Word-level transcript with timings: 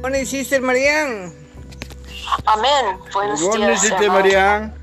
Morning, 0.00 0.24
Sister 0.24 0.62
Marian. 0.62 1.30
Amén. 2.46 2.98
Buenos 3.12 3.40
Good 3.40 3.48
morning, 3.48 3.66
días, 3.66 3.80
Sister 3.82 4.02
hermano. 4.02 4.20
Marian. 4.20 4.74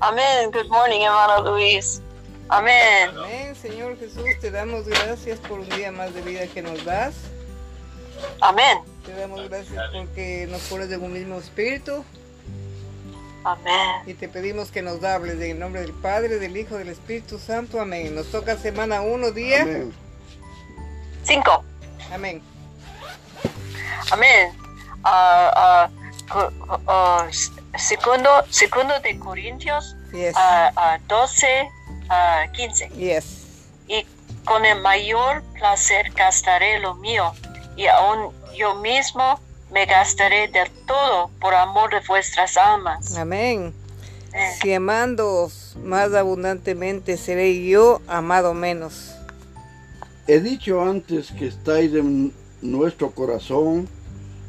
Amén. 0.00 0.50
Good 0.50 0.68
morning, 0.68 1.00
hermano 1.02 1.52
Luis. 1.52 2.02
Amén. 2.48 3.10
Amén, 3.16 3.54
Señor 3.54 3.96
Jesús, 3.98 4.24
te 4.40 4.50
damos 4.50 4.86
gracias 4.88 5.38
por 5.40 5.60
un 5.60 5.68
día 5.68 5.92
más 5.92 6.12
de 6.12 6.22
vida 6.22 6.46
que 6.48 6.60
nos 6.60 6.84
das. 6.84 7.14
Amén. 8.40 8.78
Te 9.04 9.12
damos 9.14 9.48
gracias 9.48 9.80
porque 9.92 10.48
nos 10.50 10.62
pones 10.62 10.90
en 10.90 11.04
un 11.04 11.12
mismo 11.12 11.38
espíritu 11.38 12.04
Amén. 13.44 14.02
y 14.06 14.14
te 14.14 14.28
pedimos 14.28 14.72
que 14.72 14.82
nos 14.82 15.04
hables 15.04 15.36
en 15.36 15.52
el 15.52 15.58
nombre 15.60 15.82
del 15.82 15.92
Padre, 15.92 16.40
del 16.40 16.56
Hijo, 16.56 16.76
del 16.78 16.88
Espíritu 16.88 17.38
Santo. 17.38 17.80
Amén. 17.80 18.12
Nos 18.14 18.26
toca 18.32 18.56
semana 18.56 19.02
1, 19.02 19.30
día. 19.30 19.62
Amén. 19.62 19.92
Cinco. 21.22 21.64
Amén. 22.12 22.42
Amén. 24.10 24.52
Ah, 25.04 25.88
s- 27.30 27.50
segundo, 27.78 28.30
segundo 28.50 28.98
de 29.00 29.18
Corintios 29.18 29.94
Yes. 30.12 30.34
ah, 30.36 30.72
ah, 30.76 30.98
12, 31.06 31.68
ah, 32.08 32.46
15. 32.52 32.88
Yes. 32.90 33.44
Y 33.88 34.04
con 34.44 34.64
el 34.64 34.80
mayor 34.80 35.42
placer 35.54 36.10
gastaré 36.14 36.78
lo 36.80 36.94
mío, 36.96 37.32
y 37.76 37.86
aún 37.86 38.32
yo 38.56 38.74
mismo 38.76 39.38
me 39.70 39.84
gastaré 39.86 40.48
del 40.48 40.70
todo 40.86 41.30
por 41.40 41.54
amor 41.54 41.90
de 41.90 42.00
vuestras 42.06 42.56
almas. 42.56 43.16
Amén. 43.16 43.74
Amén. 44.32 44.52
Si 44.60 44.72
amándoos 44.74 45.76
más 45.82 46.12
abundantemente 46.14 47.16
seré 47.16 47.64
yo 47.66 48.00
amado 48.08 48.52
menos. 48.54 49.12
He 50.26 50.40
dicho 50.40 50.82
antes 50.82 51.30
que 51.32 51.46
estáis 51.48 51.94
en 51.94 52.32
nuestro 52.62 53.10
corazón 53.10 53.88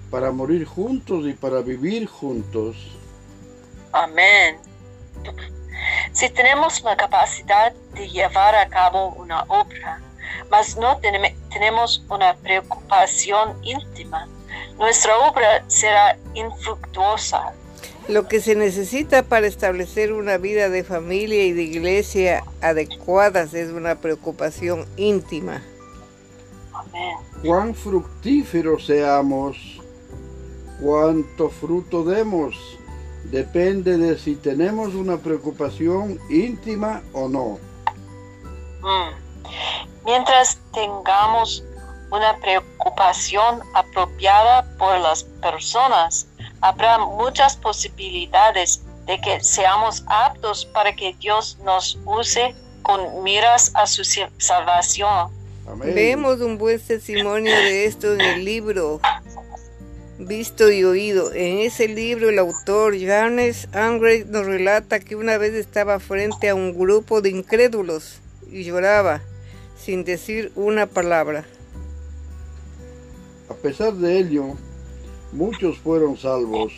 para 0.10 0.32
morir 0.32 0.66
juntos 0.66 1.26
y 1.28 1.34
para 1.34 1.62
vivir 1.62 2.08
juntos. 2.08 2.76
Amén. 3.92 4.58
Si 6.14 6.30
tenemos 6.30 6.82
la 6.84 6.96
capacidad 6.96 7.74
de 7.94 8.10
llevar 8.10 8.56
a 8.56 8.68
cabo 8.70 9.10
una 9.16 9.44
obra, 9.44 10.02
mas 10.50 10.78
no 10.78 11.00
tenem- 11.02 11.36
tenemos 11.52 12.04
una 12.10 12.36
preocupación 12.36 13.58
íntima, 13.64 14.28
nuestra 14.78 15.18
obra 15.18 15.64
será 15.68 16.18
infructuosa. 16.34 17.54
Lo 18.08 18.28
que 18.28 18.40
se 18.40 18.56
necesita 18.56 19.24
para 19.24 19.48
establecer 19.48 20.14
una 20.14 20.38
vida 20.38 20.70
de 20.70 20.84
familia 20.84 21.44
y 21.44 21.52
de 21.52 21.64
iglesia 21.64 22.44
adecuadas 22.62 23.54
es 23.54 23.72
una 23.72 23.96
preocupación 23.96 24.86
íntima. 24.96 25.62
Cuán 27.44 27.76
fructíferos 27.76 28.86
seamos, 28.86 29.80
cuánto 30.82 31.50
fruto 31.50 32.04
demos, 32.04 32.78
depende 33.26 33.98
de 33.98 34.18
si 34.18 34.36
tenemos 34.36 34.96
una 34.96 35.18
preocupación 35.18 36.20
íntima 36.30 37.02
o 37.14 37.28
no. 37.28 37.60
Mm. 38.82 39.28
Mientras 40.06 40.58
tengamos 40.74 41.64
una 42.12 42.38
preocupación 42.38 43.62
apropiada 43.74 44.66
por 44.78 44.98
las 45.00 45.24
personas, 45.24 46.28
habrá 46.62 46.98
muchas 47.00 47.58
posibilidades 47.58 48.84
de 49.06 49.20
que 49.20 49.44
seamos 49.44 50.04
aptos 50.08 50.66
para 50.66 50.96
que 50.96 51.14
Dios 51.14 51.58
nos 51.64 51.98
use 52.06 52.56
con 52.84 53.24
miras 53.24 53.72
a 53.76 53.86
su 53.86 54.04
salvación. 54.38 55.37
Amén. 55.68 55.94
Vemos 55.94 56.40
un 56.42 56.58
buen 56.58 56.80
testimonio 56.80 57.54
de 57.54 57.86
esto 57.86 58.14
en 58.14 58.22
el 58.22 58.46
libro 58.46 59.02
Visto 60.18 60.72
y 60.72 60.84
Oído. 60.84 61.34
En 61.34 61.60
ese 61.60 61.88
libro 61.88 62.30
el 62.30 62.40
autor 62.40 62.98
James 62.98 63.68
Angre 63.74 64.26
nos 64.26 64.46
relata 64.46 65.00
que 65.00 65.16
una 65.16 65.38
vez 65.38 65.54
estaba 65.54 66.00
frente 66.00 66.50
a 66.50 66.56
un 66.56 66.78
grupo 66.78 67.22
de 67.22 67.30
incrédulos 67.30 68.20
y 68.50 68.64
lloraba 68.64 69.22
sin 69.78 70.04
decir 70.04 70.52
una 70.56 70.88
palabra. 70.88 71.46
A 73.50 73.54
pesar 73.54 73.94
de 73.94 74.20
ello, 74.20 74.56
muchos 75.32 75.78
fueron 75.78 76.18
salvos 76.18 76.74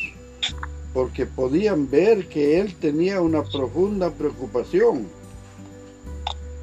porque 0.94 1.26
podían 1.26 1.90
ver 1.90 2.28
que 2.28 2.60
él 2.60 2.76
tenía 2.76 3.22
una 3.22 3.44
profunda 3.44 4.12
preocupación. 4.12 5.08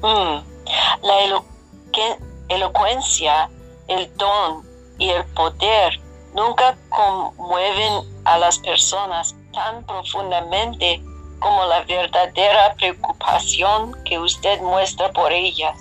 Mm. 0.01 0.43
La 1.03 1.43
elocuencia, 2.49 3.49
el 3.87 4.09
don 4.17 4.63
y 4.97 5.09
el 5.09 5.25
poder 5.27 5.99
nunca 6.33 6.77
conmueven 6.89 8.03
a 8.25 8.37
las 8.37 8.59
personas 8.59 9.35
tan 9.53 9.83
profundamente 9.85 11.01
como 11.39 11.65
la 11.65 11.83
verdadera 11.83 12.73
preocupación 12.75 13.95
que 14.05 14.19
usted 14.19 14.59
muestra 14.61 15.11
por 15.13 15.31
ellas. 15.31 15.75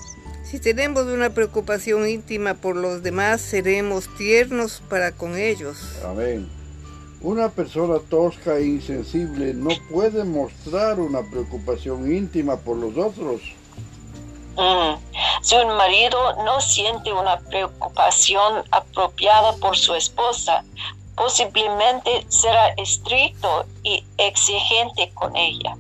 Si 0.45 0.61
tenemos 0.61 1.05
una 1.05 1.31
preocupación 1.31 2.09
íntima 2.09 2.55
por 2.55 2.77
los 2.77 3.03
demás, 3.03 3.41
seremos 3.41 4.09
tiernos 4.17 4.83
para 4.89 5.13
con 5.13 5.37
ellos. 5.37 5.79
Amén. 6.05 6.49
Una 7.21 7.49
persona 7.49 7.99
tosca 8.09 8.59
e 8.59 8.67
insensible 8.67 9.55
no 9.55 9.71
puede 9.91 10.23
mostrar 10.23 11.01
una 11.01 11.23
preocupación 11.23 12.13
íntima 12.13 12.59
por 12.59 12.77
los 12.77 12.97
otros. 12.97 13.41
Mm. 14.57 14.97
Si 15.43 15.55
un 15.55 15.77
marido 15.77 16.19
no 16.45 16.61
siente 16.61 17.13
una 17.13 17.39
preocupación 17.39 18.65
apropiada 18.71 19.53
por 19.57 19.77
su 19.77 19.95
esposa, 19.95 20.65
posiblemente 21.15 22.27
será 22.29 22.69
estricto 22.77 23.67
y 23.83 24.05
exigente 24.19 25.11
con 25.15 25.37
ella. 25.37 25.77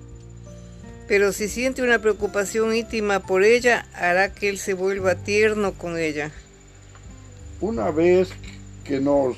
Pero 1.09 1.33
si 1.33 1.49
siente 1.49 1.83
una 1.83 2.01
preocupación 2.01 2.75
íntima 2.75 3.21
por 3.21 3.45
ella, 3.45 3.87
hará 3.95 4.35
que 4.35 4.49
él 4.49 4.59
se 4.59 4.75
vuelva 4.75 5.15
tierno 5.15 5.73
con 5.73 5.99
ella. 5.99 6.33
Una 7.61 7.91
vez 7.91 8.31
que 8.85 9.01
nos 9.01 9.37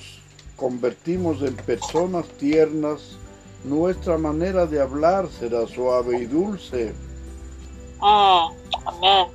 convertimos 0.56 1.43
en 1.43 1.55
personas 1.55 2.26
tiernas, 2.38 3.19
nuestra 3.65 4.16
manera 4.16 4.66
de 4.66 4.81
hablar 4.81 5.28
será 5.38 5.66
suave 5.66 6.19
y 6.19 6.26
dulce. 6.26 6.94
Mm, 8.00 8.68
amén. 8.88 9.28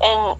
En 0.00 0.36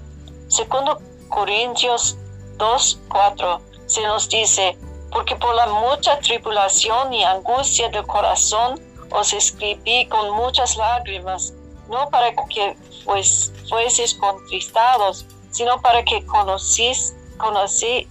2 0.49 0.99
Corintios 1.28 2.16
2, 2.59 2.99
4 3.09 3.60
se 3.87 4.03
nos 4.03 4.28
dice, 4.28 4.77
porque 5.10 5.37
por 5.37 5.54
la 5.54 5.66
mucha 5.66 6.19
tribulación 6.21 7.12
y 7.12 7.25
angustia 7.25 7.88
del 7.88 8.06
corazón 8.06 8.81
os 9.10 9.32
escribí 9.32 10.06
con 10.06 10.31
muchas 10.32 10.77
lágrimas, 10.77 11.53
no 11.88 12.09
para 12.10 12.32
que 12.49 12.77
pues, 13.04 13.53
fueseis 13.69 14.15
contristados, 14.15 15.27
sino 15.50 15.81
para 15.81 16.04
que 16.04 16.25
conocís, 16.27 17.15
conocí, 17.38 18.09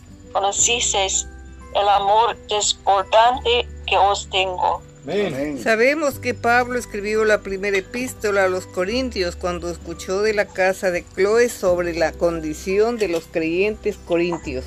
el 1.74 1.90
amor 1.90 2.38
desbordante 2.48 3.68
que 3.86 3.98
os 3.98 4.30
tengo. 4.30 4.82
Amén. 5.06 5.62
Sabemos 5.62 6.16
que 6.16 6.34
Pablo 6.34 6.80
escribió 6.80 7.26
la 7.26 7.42
primera 7.42 7.78
epístola 7.78 8.46
a 8.46 8.48
los 8.48 8.66
Corintios 8.66 9.36
cuando 9.36 9.70
escuchó 9.70 10.24
de 10.24 10.34
la 10.34 10.48
casa 10.48 10.90
de 10.90 11.06
Chloe 11.16 11.48
sobre 11.50 11.94
la 11.94 12.12
condición 12.12 12.98
de 12.98 13.10
los 13.10 13.26
creyentes 13.26 13.98
corintios. 14.08 14.66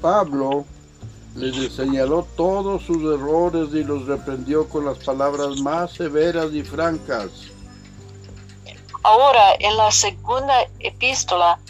Pablo 0.00 0.64
les 1.36 1.72
señaló 1.72 2.26
todos 2.36 2.82
sus 2.82 3.14
errores 3.14 3.68
y 3.72 3.84
los 3.84 4.06
reprendió 4.06 4.68
con 4.68 4.86
las 4.86 4.98
palabras 4.98 5.60
más 5.60 5.92
severas 5.92 6.52
y 6.52 6.64
francas. 6.64 7.30
Ahora, 9.04 9.54
en 9.60 9.76
la 9.76 9.92
segunda 9.92 10.66
epístola, 10.80 11.60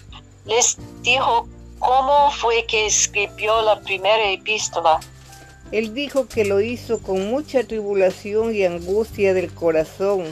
les 0.47 0.79
dijo 1.03 1.47
cómo 1.79 2.31
fue 2.31 2.65
que 2.67 2.87
escribió 2.87 3.61
la 3.61 3.79
primera 3.81 4.31
epístola. 4.31 5.01
Él 5.73 5.95
dijo 5.95 6.29
que 6.29 6.45
lo 6.45 6.61
hizo 6.61 7.01
con 7.01 7.29
mucha 7.29 7.65
tribulación 7.65 8.55
y 8.55 8.65
angustia 8.65 9.33
del 9.35 9.51
corazón 9.53 10.25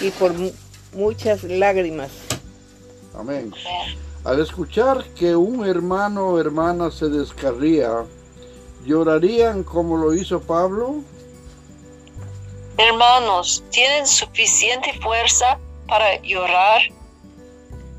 y 0.00 0.10
por 0.10 0.34
mu- 0.34 0.50
muchas 0.94 1.44
lágrimas. 1.44 2.10
Amén. 3.14 3.52
Al 4.24 4.40
escuchar 4.40 5.04
que 5.14 5.34
un 5.36 5.64
hermano 5.66 6.30
o 6.30 6.40
hermana 6.40 6.90
se 6.90 7.08
descarría, 7.08 8.04
¿llorarían 8.84 9.62
como 9.62 9.96
lo 9.96 10.12
hizo 10.12 10.40
Pablo? 10.40 10.96
Hermanos, 12.76 13.62
¿tienen 13.70 14.06
suficiente 14.06 14.92
fuerza 15.02 15.58
para 15.86 16.20
llorar? 16.22 16.82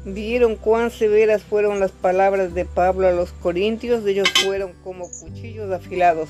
Vieron 0.05 0.55
cuán 0.55 0.89
severas 0.89 1.43
fueron 1.43 1.79
las 1.79 1.91
palabras 1.91 2.53
de 2.53 2.65
Pablo 2.65 3.07
a 3.07 3.11
los 3.11 3.31
corintios, 3.33 4.05
ellos 4.05 4.29
fueron 4.43 4.73
como 4.83 5.09
cuchillos 5.09 5.71
afilados. 5.71 6.29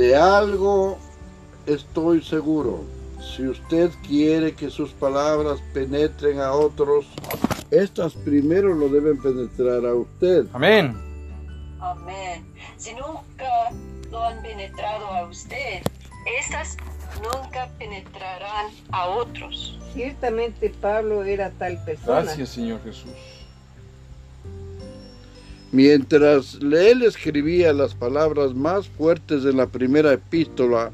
De 0.00 0.16
algo 0.16 0.96
estoy 1.66 2.22
seguro. 2.22 2.84
Si 3.20 3.46
usted 3.46 3.90
quiere 4.08 4.54
que 4.54 4.70
sus 4.70 4.92
palabras 4.92 5.60
penetren 5.74 6.40
a 6.40 6.52
otros, 6.52 7.04
estas 7.70 8.14
primero 8.14 8.72
lo 8.74 8.88
deben 8.88 9.20
penetrar 9.20 9.84
a 9.84 9.94
usted. 9.94 10.46
Amén. 10.54 10.96
Amén. 11.80 12.42
Si 12.78 12.94
nunca 12.94 13.44
lo 14.10 14.24
han 14.24 14.40
penetrado 14.40 15.04
a 15.04 15.26
usted, 15.26 15.82
estas 16.40 16.78
nunca 17.22 17.68
penetrarán 17.78 18.68
a 18.92 19.06
otros. 19.06 19.78
Ciertamente 19.92 20.70
Pablo 20.80 21.24
era 21.24 21.50
tal 21.50 21.76
persona. 21.84 22.22
Gracias, 22.22 22.48
Señor 22.48 22.82
Jesús. 22.84 23.12
Mientras 25.72 26.54
él 26.54 27.02
escribía 27.02 27.72
las 27.72 27.94
palabras 27.94 28.54
más 28.54 28.88
fuertes 28.88 29.44
de 29.44 29.52
la 29.52 29.66
primera 29.66 30.12
epístola, 30.12 30.90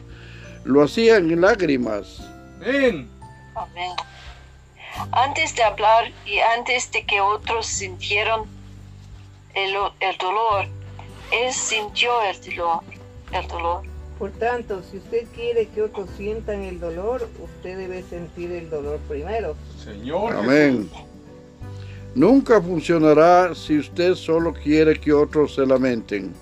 lo 0.64 0.82
hacía 0.82 1.16
en 1.16 1.40
lágrimas. 1.40 2.20
Amén. 2.60 3.08
Antes 5.12 5.54
de 5.54 5.62
hablar 5.62 6.10
y 6.26 6.38
antes 6.38 6.90
de 6.92 7.04
que 7.04 7.20
otros 7.20 7.66
sintieron 7.66 8.46
el, 9.54 9.74
el 10.00 10.18
dolor, 10.18 10.66
él 11.32 11.52
sintió 11.52 12.10
el 12.22 12.56
dolor, 12.56 12.80
el 13.32 13.48
dolor. 13.48 13.82
Por 14.18 14.30
tanto, 14.32 14.82
si 14.90 14.98
usted 14.98 15.26
quiere 15.34 15.68
que 15.68 15.82
otros 15.82 16.08
sientan 16.16 16.62
el 16.62 16.80
dolor, 16.80 17.28
usted 17.42 17.76
debe 17.76 18.02
sentir 18.02 18.50
el 18.52 18.70
dolor 18.70 18.98
primero. 19.08 19.56
Señor 19.82 20.34
Amén. 20.34 20.88
Jesús. 20.90 21.15
Nunca 22.16 22.62
funcionará 22.62 23.54
si 23.54 23.78
usted 23.78 24.14
solo 24.14 24.54
quiere 24.54 24.98
que 24.98 25.12
otros 25.12 25.54
se 25.54 25.66
lamenten. 25.66 26.32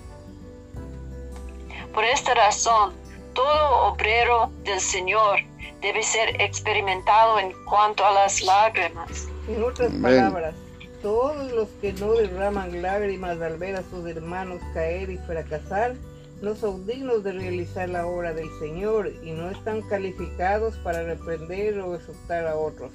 Por 1.93 2.05
esta 2.05 2.33
razón, 2.33 2.93
todo 3.33 3.91
obrero 3.91 4.49
del 4.63 4.79
Señor 4.79 5.39
debe 5.81 6.01
ser 6.01 6.41
experimentado 6.41 7.39
en 7.39 7.51
cuanto 7.65 8.05
a 8.05 8.13
las 8.13 8.41
lágrimas. 8.41 9.27
En 9.49 9.61
otras 9.63 9.89
Amén. 9.89 10.01
palabras, 10.01 10.55
todos 11.01 11.51
los 11.51 11.67
que 11.81 11.91
no 11.91 12.13
derraman 12.13 12.81
lágrimas 12.81 13.41
al 13.41 13.57
ver 13.57 13.75
a 13.75 13.83
sus 13.83 14.07
hermanos 14.07 14.61
caer 14.73 15.09
y 15.09 15.17
fracasar, 15.17 15.95
no 16.41 16.55
son 16.55 16.87
dignos 16.87 17.21
de 17.25 17.33
realizar 17.33 17.89
la 17.89 18.07
obra 18.07 18.33
del 18.33 18.47
Señor 18.59 19.11
y 19.21 19.31
no 19.31 19.49
están 19.49 19.81
calificados 19.81 20.77
para 20.77 21.03
reprender 21.03 21.77
o 21.81 21.95
exhortar 21.95 22.47
a 22.47 22.55
otros. 22.55 22.93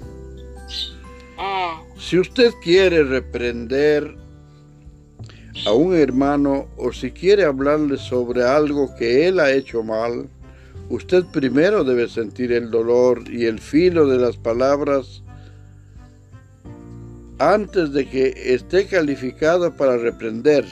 Si 1.97 2.17
usted 2.17 2.51
quiere 2.61 3.03
reprender 3.03 4.15
a 5.65 5.71
un 5.71 5.95
hermano 5.95 6.67
o 6.77 6.91
si 6.91 7.11
quiere 7.11 7.45
hablarle 7.45 7.97
sobre 7.97 8.43
algo 8.43 8.93
que 8.95 9.27
él 9.27 9.39
ha 9.39 9.51
hecho 9.51 9.83
mal, 9.83 10.29
usted 10.89 11.23
primero 11.31 11.83
debe 11.83 12.09
sentir 12.09 12.51
el 12.51 12.69
dolor 12.69 13.23
y 13.31 13.45
el 13.45 13.59
filo 13.59 14.07
de 14.07 14.17
las 14.17 14.35
palabras 14.35 15.23
antes 17.39 17.91
de 17.93 18.07
que 18.07 18.33
esté 18.35 18.85
calificado 18.85 19.75
para 19.75 19.97
reprender. 19.97 20.65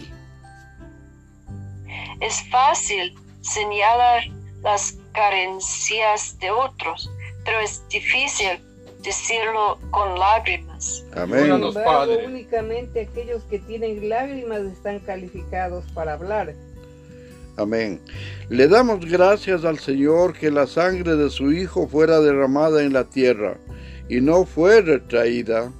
Es 2.19 2.43
fácil 2.49 3.15
señalar 3.41 4.23
las 4.61 4.97
carencias 5.13 6.37
de 6.39 6.51
otros, 6.51 7.09
pero 7.45 7.59
es 7.61 7.81
difícil 7.89 8.59
decirlo 8.99 9.79
con 9.91 10.17
lágrimas. 10.19 11.05
Sin 11.13 11.19
Amén. 11.19 11.51
Órale. 11.51 11.67
embargo, 11.67 11.83
Padre. 11.83 12.27
únicamente 12.27 13.01
aquellos 13.01 13.43
que 13.43 13.59
tienen 13.59 14.09
lágrimas 14.09 14.61
están 14.61 14.99
calificados 14.99 15.85
para 15.93 16.13
hablar. 16.13 16.53
Amén. 17.57 17.99
Le 18.49 18.67
damos 18.67 19.05
gracias 19.05 19.65
al 19.65 19.79
Señor 19.79 20.33
que 20.33 20.49
la 20.49 20.65
sangre 20.65 21.15
de 21.15 21.29
su 21.29 21.51
Hijo 21.51 21.87
fuera 21.87 22.19
derramada 22.19 22.83
en 22.83 22.93
la 22.93 23.03
tierra 23.03 23.57
y 24.07 24.21
no 24.21 24.45
fue 24.45 24.81
retraída. 24.81 25.71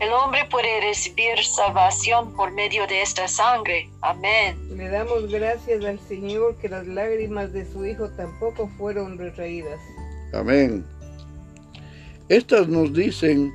El 0.00 0.12
hombre 0.12 0.40
puede 0.50 0.80
recibir 0.80 1.38
salvación 1.44 2.34
por 2.34 2.50
medio 2.50 2.84
de 2.88 3.02
esta 3.02 3.28
sangre. 3.28 3.88
Amén. 4.00 4.58
Le 4.76 4.88
damos 4.88 5.30
gracias 5.30 5.84
al 5.84 6.00
Señor 6.00 6.56
que 6.56 6.68
las 6.68 6.88
lágrimas 6.88 7.52
de 7.52 7.64
su 7.70 7.86
Hijo 7.86 8.10
tampoco 8.10 8.68
fueron 8.76 9.16
retraídas. 9.16 9.78
Amén. 10.32 10.84
Estas 12.32 12.66
nos 12.66 12.94
dicen 12.94 13.52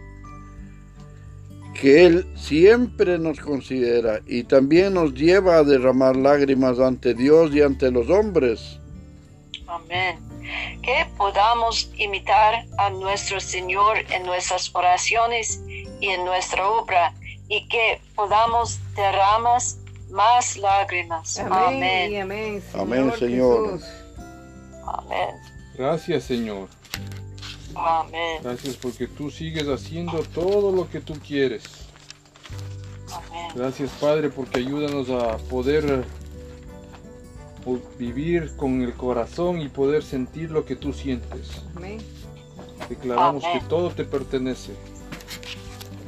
que 1.74 2.06
Él 2.06 2.27
siempre 2.35 3.18
nos 3.18 3.39
considera 3.39 4.19
y 4.27 4.44
también 4.44 4.94
nos 4.94 5.15
lleva 5.15 5.57
a 5.57 5.63
derramar 5.63 6.15
lágrimas 6.15 6.79
ante 6.79 7.15
Dios 7.15 7.56
y 7.56 7.63
ante 7.63 7.89
los 7.89 8.07
hombres. 8.07 8.79
Amén. 9.65 10.19
Que 10.83 11.07
podamos 11.18 11.89
imitar 11.97 12.65
a 12.77 12.91
nuestro 12.91 13.39
Señor 13.39 13.97
en 14.12 14.27
nuestras 14.27 14.69
oraciones 14.75 15.59
y 16.00 16.09
en 16.09 16.24
nuestra 16.24 16.69
obra 16.69 17.15
y 17.47 17.68
que 17.69 18.00
podamos 18.13 18.79
derramar 18.95 19.59
más 20.12 20.56
lágrimas. 20.56 21.39
Amén, 21.39 22.12
y 22.12 22.18
Amén. 22.18 22.63
amén, 22.75 23.12
Señor. 23.18 23.69
Amén, 23.69 23.79
Señor. 23.79 23.79
Amén. 24.85 25.29
Gracias, 25.75 26.25
Señor. 26.25 26.76
Amén. 27.79 28.39
Gracias 28.44 28.75
porque 28.75 29.07
tú 29.07 29.29
sigues 29.29 29.68
haciendo 29.68 30.24
todo 30.33 30.71
lo 30.71 30.89
que 30.89 31.00
tú 31.00 31.13
quieres. 31.25 31.63
Amén. 33.12 33.47
Gracias, 33.56 33.91
Padre, 34.00 34.29
porque 34.29 34.59
ayúdanos 34.59 35.09
a 35.09 35.38
poder 35.38 36.03
po- 37.63 37.79
vivir 37.97 38.56
con 38.57 38.81
el 38.81 38.94
corazón 38.94 39.62
y 39.62 39.69
poder 39.69 40.03
sentir 40.03 40.51
lo 40.51 40.65
que 40.65 40.75
tú 40.75 40.94
sientes. 40.94 41.50
Amén. 41.75 42.00
Declaramos 42.89 43.44
Amén. 43.44 43.59
que 43.59 43.65
todo 43.68 43.89
te 43.91 44.03
pertenece. 44.06 44.74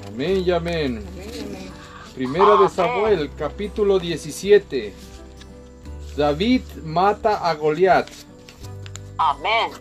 Amén 0.07 0.43
y 0.45 0.51
amén. 0.51 1.05
Amén, 1.13 1.29
amén. 1.47 1.69
Primera 2.15 2.55
de. 2.57 2.69
Samuel, 2.69 3.29
capítulo 3.37 3.99
17. 3.99 4.93
David 6.17 6.61
mata 6.83 7.49
a 7.49 7.53
Goliat. 7.55 8.09
Amén. 9.17 9.71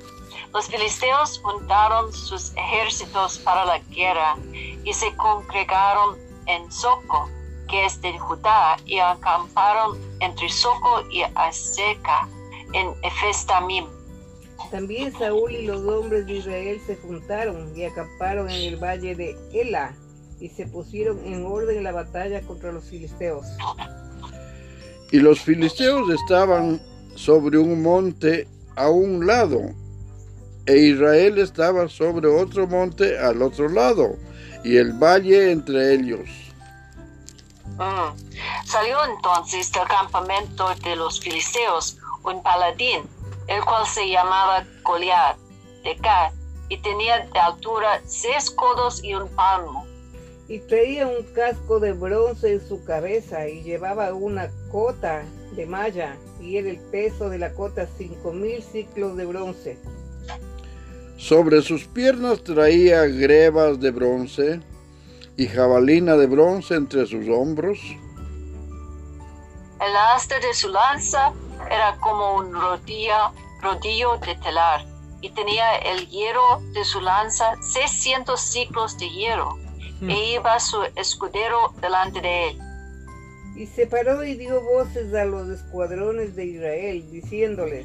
Los 0.58 0.66
filisteos 0.66 1.38
juntaron 1.38 2.12
sus 2.12 2.52
ejércitos 2.56 3.38
para 3.38 3.64
la 3.64 3.78
guerra 3.94 4.36
y 4.82 4.92
se 4.92 5.14
congregaron 5.14 6.16
en 6.46 6.72
Soco, 6.72 7.30
que 7.70 7.86
es 7.86 8.02
de 8.02 8.18
Judá, 8.18 8.76
y 8.84 8.98
acamparon 8.98 9.96
entre 10.18 10.48
Soco 10.48 11.08
y 11.12 11.22
Aseca 11.36 12.28
en 12.72 12.92
Efestamim. 13.04 13.86
También 14.72 15.16
Saúl 15.16 15.52
y 15.52 15.66
los 15.66 15.80
hombres 15.86 16.26
de 16.26 16.38
Israel 16.38 16.80
se 16.84 16.96
juntaron 16.96 17.72
y 17.76 17.84
acamparon 17.84 18.50
en 18.50 18.62
el 18.62 18.82
valle 18.82 19.14
de 19.14 19.36
Ela 19.52 19.94
y 20.40 20.48
se 20.48 20.66
pusieron 20.66 21.24
en 21.24 21.46
orden 21.46 21.84
la 21.84 21.92
batalla 21.92 22.42
contra 22.42 22.72
los 22.72 22.82
filisteos. 22.82 23.46
Y 25.12 25.20
los 25.20 25.38
filisteos 25.38 26.10
estaban 26.10 26.82
sobre 27.14 27.58
un 27.58 27.80
monte 27.80 28.48
a 28.74 28.90
un 28.90 29.24
lado, 29.24 29.72
e 30.68 30.76
Israel 30.76 31.38
estaba 31.38 31.88
sobre 31.88 32.28
otro 32.28 32.66
monte 32.66 33.18
al 33.18 33.40
otro 33.40 33.70
lado, 33.70 34.16
y 34.62 34.76
el 34.76 34.92
valle 34.92 35.50
entre 35.50 35.94
ellos. 35.94 36.28
Mm. 37.78 38.14
Salió 38.66 38.98
entonces 39.06 39.72
del 39.72 39.88
campamento 39.88 40.68
de 40.84 40.94
los 40.94 41.20
filisteos 41.20 41.96
un 42.22 42.42
paladín, 42.42 43.02
el 43.46 43.64
cual 43.64 43.86
se 43.86 44.10
llamaba 44.10 44.62
Goliat 44.84 45.38
de 45.84 45.94
Gat, 45.94 46.34
y 46.68 46.76
tenía 46.82 47.26
de 47.32 47.38
altura 47.38 48.02
seis 48.04 48.50
codos 48.50 49.02
y 49.02 49.14
un 49.14 49.26
palmo. 49.28 49.86
Y 50.48 50.58
traía 50.60 51.06
un 51.06 51.22
casco 51.32 51.80
de 51.80 51.92
bronce 51.92 52.52
en 52.52 52.68
su 52.68 52.84
cabeza 52.84 53.48
y 53.48 53.62
llevaba 53.62 54.12
una 54.12 54.50
cota 54.70 55.24
de 55.52 55.64
malla 55.64 56.14
y 56.40 56.58
era 56.58 56.68
el 56.68 56.78
peso 56.90 57.30
de 57.30 57.38
la 57.38 57.54
cota 57.54 57.88
cinco 57.96 58.32
mil 58.32 58.62
ciclos 58.62 59.16
de 59.16 59.24
bronce. 59.24 59.78
Sobre 61.18 61.60
sus 61.60 61.84
piernas 61.86 62.42
traía 62.42 63.02
grebas 63.06 63.78
de 63.80 63.90
bronce 63.90 64.60
y 65.36 65.46
jabalina 65.46 66.16
de 66.16 66.26
bronce 66.26 66.74
entre 66.74 67.06
sus 67.06 67.28
hombros. 67.28 67.78
El 69.80 69.96
asta 70.14 70.38
de 70.40 70.54
su 70.54 70.68
lanza 70.68 71.32
era 71.66 71.96
como 72.00 72.36
un 72.36 72.52
rodillo, 72.54 73.32
rodillo 73.60 74.16
de 74.18 74.34
telar 74.36 74.86
y 75.20 75.30
tenía 75.30 75.76
el 75.76 76.08
hierro 76.08 76.62
de 76.72 76.84
su 76.84 77.00
lanza 77.00 77.60
600 77.60 78.40
ciclos 78.40 78.96
de 78.98 79.10
hierro 79.10 79.58
Hmm. 80.00 80.10
e 80.10 80.32
iba 80.34 80.60
su 80.60 80.76
escudero 80.94 81.74
delante 81.80 82.20
de 82.20 82.50
él. 82.50 82.58
Y 83.56 83.66
se 83.66 83.86
paró 83.88 84.22
y 84.22 84.34
dio 84.34 84.60
voces 84.62 85.12
a 85.14 85.24
los 85.24 85.48
escuadrones 85.48 86.36
de 86.36 86.44
Israel, 86.44 87.10
diciéndoles, 87.10 87.84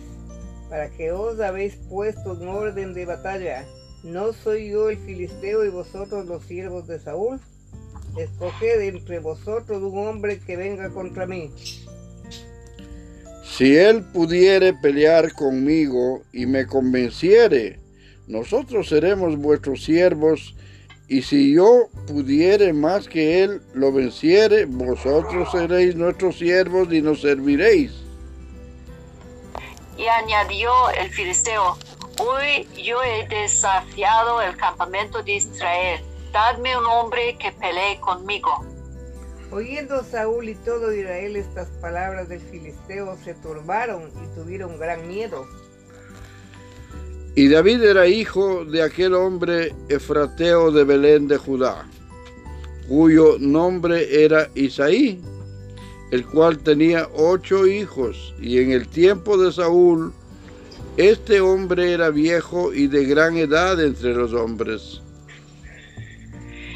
para 0.70 0.90
que 0.90 1.12
os 1.12 1.40
habéis 1.40 1.76
puesto 1.90 2.40
en 2.40 2.48
orden 2.48 2.94
de 2.94 3.06
batalla, 3.06 3.66
¿no 4.04 4.34
soy 4.34 4.70
yo 4.72 4.90
el 4.90 4.98
filisteo 4.98 5.66
y 5.66 5.70
vosotros 5.70 6.26
los 6.26 6.44
siervos 6.44 6.88
de 6.88 7.00
Saúl? 7.00 7.40
Escoged 8.18 8.82
entre 8.82 9.20
vosotros 9.20 9.82
un 9.82 10.08
hombre 10.08 10.40
que 10.40 10.56
venga 10.56 10.90
contra 10.90 11.26
mí. 11.26 11.52
Si 13.44 13.76
él 13.76 14.04
pudiere 14.14 14.74
pelear 14.74 15.34
conmigo 15.34 16.24
y 16.32 16.46
me 16.46 16.66
convenciere, 16.66 17.80
nosotros 18.28 18.90
seremos 18.90 19.38
vuestros 19.38 19.84
siervos 19.84 20.56
Y 21.08 21.22
si 21.22 21.54
yo 21.54 21.90
pudiere 22.08 22.74
más 22.74 23.08
que 23.08 23.44
él 23.44 23.62
lo 23.74 23.92
venciere, 23.92 24.66
vosotros 24.66 25.52
seréis 25.52 25.96
nuestros 25.96 26.40
siervos 26.40 26.92
y 26.92 27.02
nos 27.02 27.22
serviréis. 27.22 28.03
Y 29.98 30.08
añadió 30.08 30.72
el 31.00 31.10
filisteo, 31.10 31.78
hoy 32.20 32.68
yo 32.82 33.02
he 33.04 33.28
desafiado 33.28 34.42
el 34.42 34.56
campamento 34.58 35.22
de 35.22 35.36
Israel, 35.36 36.02
dadme 36.32 36.76
un 36.78 36.86
hombre 36.86 37.38
que 37.38 37.52
pelee 37.52 38.00
conmigo. 38.00 38.66
Oyendo 39.52 40.04
Saúl 40.04 40.50
y 40.50 40.56
todo 40.56 40.92
Israel 40.92 41.36
estas 41.36 41.68
palabras 41.80 42.28
del 42.28 42.42
filisteo, 42.42 43.16
se 43.24 43.36
turbaron 43.36 44.10
y 44.24 44.36
tuvieron 44.36 44.80
gran 44.80 45.08
miedo. 45.08 45.46
Y 47.36 47.50
David 47.50 47.84
era 47.84 48.08
hijo 48.08 48.66
de 48.66 48.82
aquel 48.82 49.14
hombre 49.14 49.74
efrateo 49.90 50.72
de 50.72 50.84
Belén 50.84 51.28
de 51.28 51.38
Judá, 51.38 51.86
cuyo 52.88 53.38
nombre 53.40 54.24
era 54.24 54.50
Isaí, 54.56 55.22
el 56.14 56.28
cual 56.28 56.60
tenía 56.60 57.10
ocho 57.16 57.66
hijos, 57.66 58.36
y 58.40 58.62
en 58.62 58.72
el 58.72 58.88
tiempo 58.88 59.36
de 59.36 59.52
Saúl, 59.52 60.14
este 60.96 61.42
hombre 61.42 61.92
era 61.92 62.12
viejo 62.12 62.72
y 62.72 62.86
de 62.86 63.04
gran 63.06 63.36
edad 63.36 63.84
entre 63.84 64.14
los 64.14 64.32
hombres. 64.32 65.02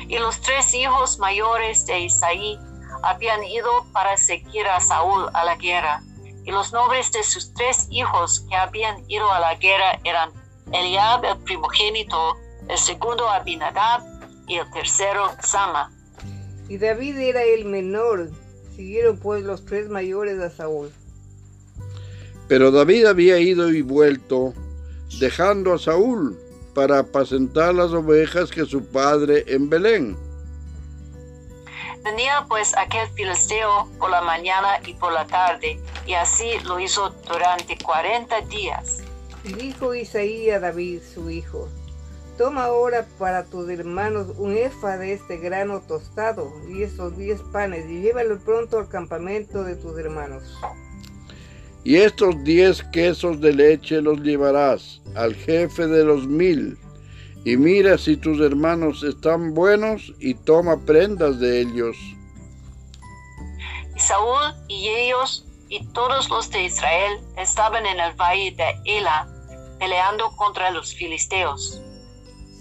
Y 0.08 0.17
los 0.17 0.41
tres 0.41 0.74
hijos 0.74 1.20
mayores 1.20 1.86
de 1.86 2.00
Isaí 2.00 2.58
habían 3.03 3.44
ido 3.44 3.70
para 3.94 4.17
seguir 4.17 4.65
a 4.65 4.79
Saúl 4.79 5.27
a 5.32 5.46
la 5.46 5.56
guerra. 5.58 6.01
Y 6.44 6.50
los 6.50 6.74
nombres 6.74 7.12
de 7.12 7.22
sus 7.22 7.53
tres 7.53 7.86
hijos 7.91 8.44
que 8.50 8.56
habían 8.56 9.03
ido 9.08 9.32
a 9.32 9.39
la 9.39 9.53
guerra 9.53 10.00
eran 10.03 10.32
Eliab 10.72 11.24
el 11.25 11.38
primogénito, 11.44 12.38
el 12.67 12.77
segundo 12.79 13.29
Abinadab 13.29 14.01
y 14.48 14.56
el 14.56 14.72
tercero 14.72 15.29
Sama. 15.44 15.91
Y 16.70 16.79
David 16.79 17.20
era 17.20 17.44
el 17.44 17.65
menor. 17.65 18.32
Siguieron 18.77 19.17
pues 19.17 19.43
los 19.43 19.65
tres 19.65 19.89
mayores 19.89 20.39
a 20.39 20.51
Saúl. 20.51 20.91
Pero 22.48 22.69
David 22.69 23.07
había 23.07 23.39
ido 23.39 23.69
y 23.74 23.81
vuelto, 23.81 24.53
dejando 25.19 25.74
a 25.74 25.79
Saúl 25.79 26.38
para 26.75 27.00
apacentar 27.00 27.74
las 27.74 27.91
ovejas 27.91 28.51
que 28.51 28.65
su 28.65 28.86
padre 28.86 29.43
en 29.48 29.67
Belén. 29.67 30.15
Venía 32.03 32.46
pues 32.48 32.77
aquel 32.77 33.10
filisteo 33.15 33.89
por 33.98 34.12
la 34.12 34.22
mañana 34.22 34.79
y 34.86 34.93
por 34.93 35.12
la 35.12 35.25
tarde, 35.25 35.79
y 36.05 36.13
así 36.13 36.51
lo 36.65 36.79
hizo 36.79 37.10
durante 37.27 37.75
cuarenta 37.84 38.41
días. 38.41 39.00
Y 39.43 39.53
dijo 39.53 39.96
Isaí 39.96 40.51
a 40.51 40.60
David, 40.60 41.01
su 41.15 41.31
hijo, 41.31 41.67
Toma 42.38 42.65
ahora 42.65 43.08
para 43.17 43.46
tus 43.46 43.67
hermanos 43.67 44.27
un 44.38 44.56
efa 44.56 44.96
de 44.98 45.13
este 45.13 45.38
grano 45.38 45.82
tostado 45.82 46.53
y 46.70 46.84
estos 46.84 47.17
diez 47.17 47.41
panes 47.51 47.89
y 47.89 48.01
llévalo 48.01 48.38
pronto 48.38 48.77
al 48.77 48.88
campamento 48.88 49.63
de 49.63 49.75
tus 49.75 49.98
hermanos. 49.98 50.44
Y 51.84 51.96
estos 51.96 52.44
diez 52.44 52.84
quesos 52.91 53.41
de 53.41 53.53
leche 53.53 54.01
los 54.01 54.20
llevarás 54.20 55.01
al 55.15 55.34
jefe 55.34 55.88
de 55.88 56.03
los 56.03 56.27
mil. 56.27 56.77
Y 57.44 57.58
mira 57.58 57.98
si 57.98 58.15
tus 58.17 58.39
hermanos 58.39 59.03
están 59.03 59.56
buenos 59.56 60.13
y 60.20 60.36
toma 60.36 60.77
prendas 60.77 61.39
de 61.39 61.62
ellos. 61.62 61.98
Y 63.96 64.00
Saúl 64.00 64.53
y 64.67 64.89
ellos 64.89 65.44
y 65.70 65.84
todos 65.88 66.29
los 66.29 66.51
de 66.51 66.65
Israel 66.65 67.20
estaban 67.36 67.84
en 67.86 68.00
el 68.00 68.13
valle 68.13 68.51
de 68.51 68.98
Ela 68.98 69.27
peleando 69.79 70.29
contra 70.36 70.70
los 70.70 70.94
filisteos. 70.94 71.82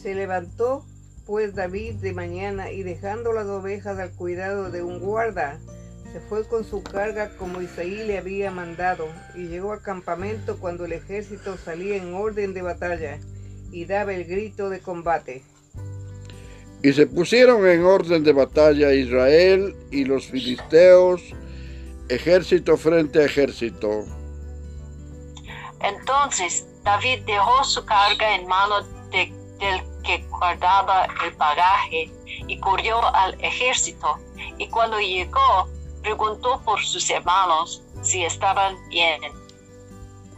Se 0.07 0.15
levantó 0.15 0.85
pues 1.27 1.57
David 1.57 1.95
de 1.95 2.13
mañana 2.13 2.71
y 2.71 2.85
dejando 2.85 3.33
las 3.33 3.47
ovejas 3.47 3.99
al 3.99 4.13
cuidado 4.13 4.71
de 4.71 4.81
un 4.81 5.01
guarda, 5.01 5.59
se 6.13 6.21
fue 6.21 6.47
con 6.47 6.63
su 6.63 6.85
carga 6.85 7.37
como 7.37 7.61
Isaí 7.61 8.07
le 8.07 8.19
había 8.19 8.53
mandado 8.53 9.09
y 9.35 9.49
llegó 9.49 9.73
al 9.73 9.83
campamento 9.83 10.61
cuando 10.61 10.85
el 10.85 10.93
ejército 10.93 11.57
salía 11.57 11.97
en 11.97 12.15
orden 12.15 12.55
de 12.55 12.63
batalla 12.63 13.19
y 13.73 13.85
daba 13.85 14.15
el 14.15 14.27
grito 14.27 14.71
de 14.71 14.79
combate. 14.79 15.43
Y 16.85 16.93
se 16.93 17.09
pusieron 17.09 17.67
en 17.67 17.85
orden 17.85 18.23
de 18.23 18.33
batalla 18.33 18.93
Israel 18.93 19.75
y 19.91 20.05
los 20.05 20.29
filisteos, 20.29 21.21
ejército 22.09 22.77
frente 22.77 23.23
a 23.23 23.25
ejército. 23.25 24.05
Entonces 25.83 26.65
David 26.85 27.23
dejó 27.27 27.65
su 27.65 27.85
carga 27.85 28.37
en 28.37 28.47
manos 28.47 28.87
de, 29.11 29.33
del 29.59 29.96
que 30.07 30.25
guardaba 30.31 31.07
el 31.25 31.33
bagaje 31.33 32.11
y 32.47 32.59
corrió 32.61 33.05
al 33.15 33.39
ejército. 33.43 34.19
Y 34.57 34.69
cuando 34.69 34.99
llegó, 35.01 35.69
preguntó 36.03 36.63
por 36.65 36.81
sus 36.81 37.11
hermanos 37.11 37.83
si 38.03 38.25
estaban 38.25 38.77
bien. 38.89 39.21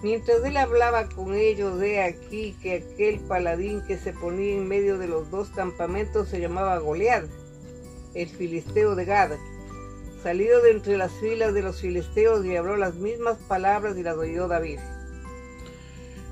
Mientras 0.03 0.45
él 0.45 0.57
hablaba 0.57 1.09
con 1.09 1.35
ellos, 1.35 1.79
de 1.79 2.03
aquí 2.03 2.57
que 2.63 2.77
aquel 2.77 3.21
paladín 3.21 3.85
que 3.87 3.99
se 3.99 4.13
ponía 4.13 4.55
en 4.55 4.69
medio 4.69 4.97
de 4.97 5.09
los 5.09 5.31
dos 5.31 5.49
campamentos 5.51 6.29
se 6.29 6.41
llamaba 6.41 6.79
Goliat, 6.79 7.25
el 8.15 8.29
filisteo 8.29 8.95
de 8.95 9.05
Gad. 9.05 9.33
Salido 10.23 10.63
de 10.63 10.71
entre 10.71 10.97
las 10.97 11.13
filas 11.13 11.53
de 11.53 11.63
los 11.63 11.81
filisteos 11.81 12.45
y 12.45 12.57
habló 12.57 12.77
las 12.77 12.95
mismas 12.95 13.39
palabras 13.49 13.97
y 13.97 14.03
las 14.03 14.17
oyó 14.17 14.49
David. 14.49 14.79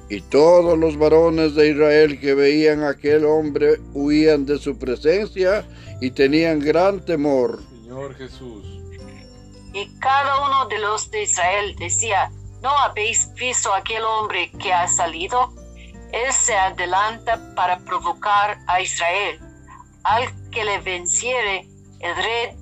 Y 0.09 0.21
todos 0.21 0.79
los 0.79 0.97
varones 0.97 1.57
de 1.57 1.71
Israel 1.71 2.21
que 2.21 2.35
veían 2.35 2.85
a 2.85 2.91
aquel 2.91 3.25
hombre 3.25 3.81
huían 3.93 4.47
de 4.47 4.59
su 4.59 4.79
presencia 4.79 5.67
y 6.01 6.13
tenían 6.13 6.61
gran 6.61 7.05
temor. 7.05 7.61
Señor 7.83 8.15
Jesús. 8.15 8.65
Y 9.73 9.89
cada 9.99 10.47
uno 10.47 10.67
de 10.67 10.79
los 10.79 11.11
de 11.11 11.25
Israel 11.25 11.75
decía, 11.79 12.31
¿no 12.63 12.71
habéis 12.71 13.33
visto 13.35 13.75
aquel 13.75 14.03
hombre 14.05 14.51
que 14.63 14.73
ha 14.73 14.87
salido? 14.87 15.53
Él 16.13 16.33
se 16.33 16.55
adelanta 16.55 17.41
para 17.57 17.79
provocar 17.81 18.59
a 18.69 18.81
Israel. 18.81 19.41
Al 20.05 20.25
que 20.53 20.65
le 20.65 20.79
venciere, 20.79 21.67
el 21.99 22.17
rey, 22.17 22.57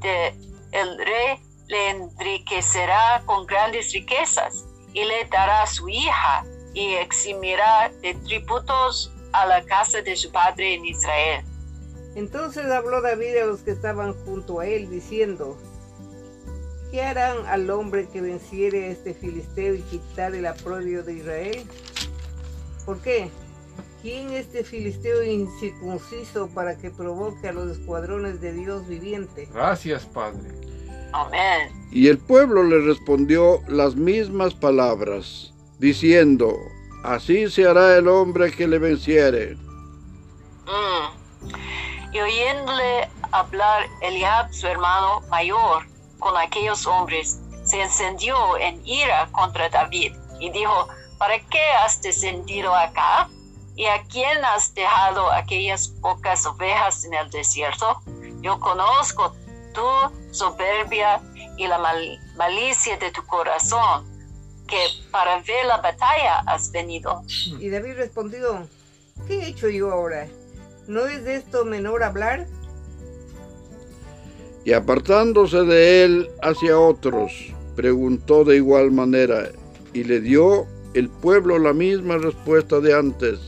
de, 0.00 0.34
el 0.72 0.98
rey 0.98 1.40
le 1.68 1.90
enriquecerá 1.90 3.22
con 3.24 3.46
grandes 3.46 3.90
riquezas 3.92 4.66
y 4.92 5.02
le 5.04 5.24
dará 5.30 5.66
su 5.66 5.88
hija 5.88 6.44
y 6.74 6.94
eximirá 6.94 7.90
de 8.02 8.14
tributos 8.14 9.12
a 9.32 9.46
la 9.46 9.62
casa 9.64 10.02
de 10.02 10.16
su 10.16 10.30
padre 10.30 10.74
en 10.74 10.84
Israel. 10.84 11.44
Entonces 12.16 12.66
habló 12.66 13.00
David 13.00 13.36
a 13.42 13.46
los 13.46 13.60
que 13.60 13.70
estaban 13.70 14.14
junto 14.24 14.60
a 14.60 14.66
él, 14.66 14.90
diciendo, 14.90 15.56
¿qué 16.90 17.02
harán 17.02 17.46
al 17.46 17.70
hombre 17.70 18.08
que 18.12 18.20
venciere 18.20 18.84
a 18.84 18.88
este 18.88 19.14
filisteo 19.14 19.74
y 19.74 19.82
quitar 19.82 20.34
el 20.34 20.46
aprobio 20.46 21.02
de 21.02 21.14
Israel? 21.14 21.64
¿Por 22.84 23.00
qué? 23.00 23.30
¿Quién 24.02 24.30
es 24.30 24.46
este 24.46 24.64
filisteo 24.64 25.22
incircunciso 25.22 26.48
para 26.48 26.76
que 26.76 26.90
provoque 26.90 27.48
a 27.48 27.52
los 27.52 27.76
escuadrones 27.76 28.40
de 28.40 28.54
Dios 28.54 28.88
viviente? 28.88 29.46
Gracias, 29.52 30.06
Padre. 30.06 30.50
Amén. 31.12 31.68
Y 31.90 32.08
el 32.08 32.18
pueblo 32.18 32.62
le 32.62 32.80
respondió 32.80 33.60
las 33.68 33.96
mismas 33.96 34.54
palabras, 34.54 35.52
diciendo, 35.80 36.54
así 37.02 37.50
se 37.50 37.66
hará 37.66 37.96
el 37.96 38.06
hombre 38.06 38.52
que 38.52 38.68
le 38.68 38.78
venciere. 38.78 39.56
Mm. 40.66 42.12
Y 42.12 42.20
oyéndole 42.20 43.08
hablar 43.32 43.86
Eliab, 44.02 44.52
su 44.52 44.66
hermano 44.66 45.22
mayor, 45.30 45.86
con 46.18 46.36
aquellos 46.36 46.86
hombres, 46.86 47.40
se 47.64 47.80
encendió 47.80 48.56
en 48.58 48.86
ira 48.86 49.28
contra 49.32 49.68
David 49.70 50.14
y 50.38 50.50
dijo, 50.50 50.88
¿para 51.18 51.38
qué 51.38 51.62
has 51.82 52.02
descendido 52.02 52.74
acá? 52.74 53.28
¿Y 53.76 53.86
a 53.86 54.02
quién 54.04 54.44
has 54.44 54.74
dejado 54.74 55.30
aquellas 55.32 55.88
pocas 56.02 56.44
ovejas 56.44 57.04
en 57.04 57.14
el 57.14 57.30
desierto? 57.30 58.02
Yo 58.42 58.58
conozco 58.60 59.34
tu 59.72 59.86
soberbia 60.32 61.22
y 61.56 61.66
la 61.66 61.78
mal- 61.78 62.18
malicia 62.36 62.96
de 62.98 63.10
tu 63.12 63.24
corazón, 63.26 64.04
que 64.70 64.78
para 65.10 65.42
ver 65.42 65.66
la 65.66 65.78
batalla 65.78 66.38
has 66.46 66.70
venido. 66.70 67.22
Y 67.58 67.68
David 67.68 67.94
respondió, 67.96 68.68
¿qué 69.26 69.40
he 69.40 69.48
hecho 69.48 69.68
yo 69.68 69.90
ahora? 69.90 70.28
¿No 70.86 71.06
es 71.06 71.24
de 71.24 71.36
esto 71.36 71.64
menor 71.64 72.02
hablar? 72.02 72.46
Y 74.64 74.72
apartándose 74.72 75.64
de 75.64 76.04
él 76.04 76.30
hacia 76.42 76.78
otros, 76.78 77.32
preguntó 77.76 78.44
de 78.44 78.56
igual 78.56 78.90
manera, 78.90 79.48
y 79.92 80.04
le 80.04 80.20
dio 80.20 80.66
el 80.94 81.08
pueblo 81.08 81.58
la 81.58 81.72
misma 81.72 82.18
respuesta 82.18 82.80
de 82.80 82.96
antes. 82.96 83.38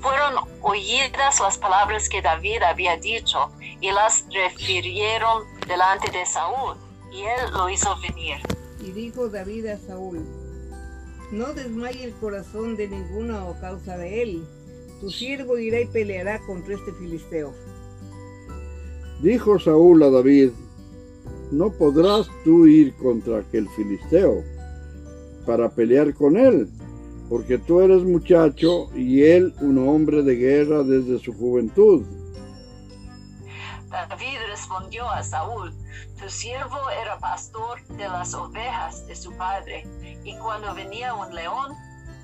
Fueron 0.00 0.34
oídas 0.62 1.40
las 1.40 1.58
palabras 1.58 2.08
que 2.08 2.22
David 2.22 2.62
había 2.62 2.96
dicho 2.96 3.50
y 3.80 3.90
las 3.90 4.24
refirieron 4.32 5.44
delante 5.66 6.10
de 6.10 6.24
Saúl, 6.26 6.76
y 7.14 7.20
él 7.22 7.52
lo 7.52 7.70
hizo 7.70 7.96
venir. 8.00 8.36
Y 8.80 8.90
dijo 8.90 9.28
David 9.28 9.66
a 9.66 9.78
Saúl, 9.78 10.20
no 11.32 11.54
desmaye 11.54 12.04
el 12.04 12.12
corazón 12.14 12.76
de 12.76 12.88
ninguno 12.88 13.38
a 13.38 13.60
causa 13.60 13.96
de 13.96 14.22
él, 14.22 14.44
Tu 15.00 15.10
siervo 15.10 15.58
irá 15.58 15.80
y 15.80 15.86
peleará 15.86 16.38
contra 16.46 16.74
este 16.74 16.92
filisteo. 16.92 17.52
Dijo 19.20 19.58
Saúl 19.58 20.02
a 20.02 20.10
David, 20.10 20.50
no 21.50 21.70
podrás 21.70 22.28
tú 22.44 22.66
ir 22.66 22.94
contra 22.94 23.40
aquel 23.40 23.68
filisteo 23.70 24.42
para 25.44 25.68
pelear 25.68 26.14
con 26.14 26.36
él, 26.36 26.68
porque 27.28 27.58
tú 27.58 27.80
eres 27.80 28.02
muchacho 28.02 28.88
y 28.94 29.24
él 29.24 29.52
un 29.60 29.78
hombre 29.86 30.22
de 30.22 30.36
guerra 30.36 30.82
desde 30.82 31.18
su 31.18 31.32
juventud. 31.34 32.04
David 33.90 34.38
respondió 34.48 35.08
a 35.08 35.22
Saúl, 35.22 35.72
tu 36.24 36.30
siervo 36.30 36.78
era 37.02 37.18
pastor 37.18 37.86
de 37.86 38.04
las 38.04 38.32
ovejas 38.32 39.06
de 39.06 39.14
su 39.14 39.30
padre, 39.36 39.86
y 40.24 40.34
cuando 40.38 40.74
venía 40.74 41.14
un 41.14 41.34
león 41.34 41.72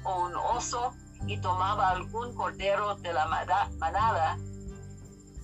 o 0.04 0.24
un 0.26 0.34
oso 0.56 0.94
y 1.26 1.36
tomaba 1.38 1.90
algún 1.90 2.34
cordero 2.34 2.94
de 2.94 3.12
la 3.12 3.26
manada, 3.78 4.38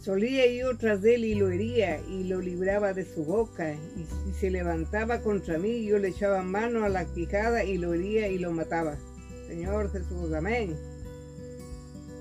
solía 0.02 0.46
ir 0.46 0.78
tras 0.78 1.04
él 1.04 1.26
y 1.26 1.34
lo 1.34 1.50
hería 1.50 2.00
y 2.08 2.25
lo 2.25 2.40
libraba 2.40 2.94
de 2.94 3.04
su 3.04 3.26
boca. 3.26 3.75
Y 3.75 4.06
si 4.25 4.32
se 4.40 4.50
levantaba 4.50 5.20
contra 5.20 5.58
mí, 5.58 5.84
yo 5.84 5.98
le 5.98 6.08
echaba 6.08 6.40
mano 6.40 6.86
a 6.86 6.88
la 6.88 7.04
quijada 7.04 7.62
y 7.62 7.76
lo 7.76 7.92
hería 7.92 8.28
y 8.28 8.38
lo 8.38 8.52
mataba. 8.52 8.94
Señor 9.48 9.92
Jesús, 9.92 10.32
amén. 10.32 10.78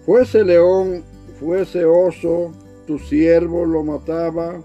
Fuese 0.06 0.44
león, 0.44 1.06
fuese 1.40 1.86
oso, 1.86 2.52
tu 2.86 3.00
siervo 3.00 3.66
lo 3.66 3.84
mataba, 3.84 4.62